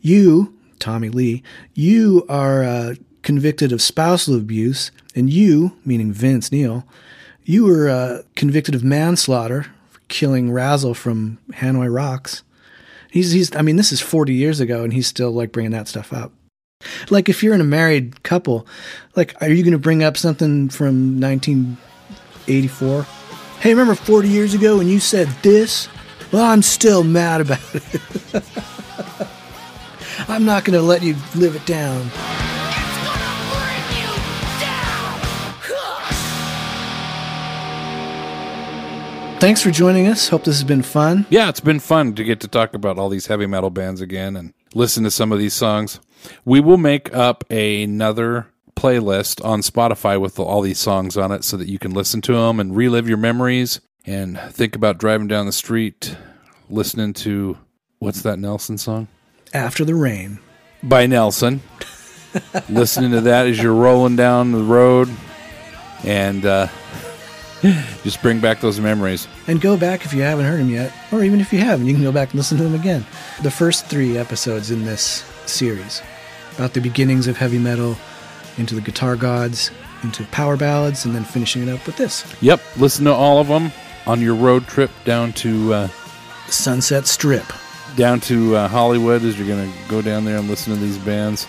[0.00, 1.42] You Tommy Lee.
[1.74, 6.84] You are uh, convicted of spousal abuse, and you, meaning Vince Neil,
[7.44, 12.42] you were uh, convicted of manslaughter for killing Razzle from Hanoi Rocks.
[13.10, 15.88] He's, he's, I mean, this is 40 years ago, and he's still like bringing that
[15.88, 16.32] stuff up.
[17.10, 18.66] Like, if you're in a married couple,
[19.14, 23.02] like, are you going to bring up something from 1984?
[23.60, 25.88] Hey, remember 40 years ago when you said this?
[26.32, 27.84] Well, I'm still mad about it.
[30.28, 32.10] I'm not going to let you live it down.
[39.42, 40.28] Thanks for joining us.
[40.28, 41.26] Hope this has been fun.
[41.28, 44.36] Yeah, it's been fun to get to talk about all these heavy metal bands again
[44.36, 45.98] and listen to some of these songs.
[46.44, 51.56] We will make up another playlist on Spotify with all these songs on it so
[51.56, 55.46] that you can listen to them and relive your memories and think about driving down
[55.46, 56.16] the street
[56.70, 57.58] listening to
[57.98, 59.08] what's that Nelson song?
[59.52, 60.38] After the rain.
[60.84, 61.62] By Nelson.
[62.68, 65.10] listening to that as you're rolling down the road
[66.04, 66.68] and uh,
[68.02, 69.28] just bring back those memories.
[69.46, 71.94] And go back if you haven't heard them yet, or even if you haven't, you
[71.94, 73.06] can go back and listen to them again.
[73.42, 76.02] The first three episodes in this series
[76.56, 77.96] about the beginnings of heavy metal,
[78.58, 79.70] into the guitar gods,
[80.02, 83.48] into power ballads, and then finishing it up with this Yep, listen to all of
[83.48, 83.70] them
[84.06, 85.88] on your road trip down to uh,
[86.48, 87.46] Sunset Strip.
[87.96, 91.46] down to uh, Hollywood as you're gonna go down there and listen to these bands.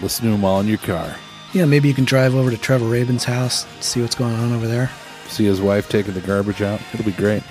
[0.00, 1.16] Listen to them all in your car.
[1.52, 4.68] Yeah, maybe you can drive over to Trevor Rabin's house, see what's going on over
[4.68, 4.90] there.
[5.30, 6.80] See his wife taking the garbage out.
[6.92, 7.42] It'll be great.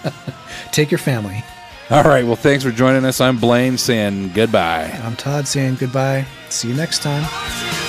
[0.72, 1.42] Take your family.
[1.90, 2.24] all right.
[2.24, 3.20] Well, thanks for joining us.
[3.20, 4.90] I'm Blaine saying goodbye.
[5.02, 6.26] I'm Todd saying goodbye.
[6.48, 7.83] See you next time.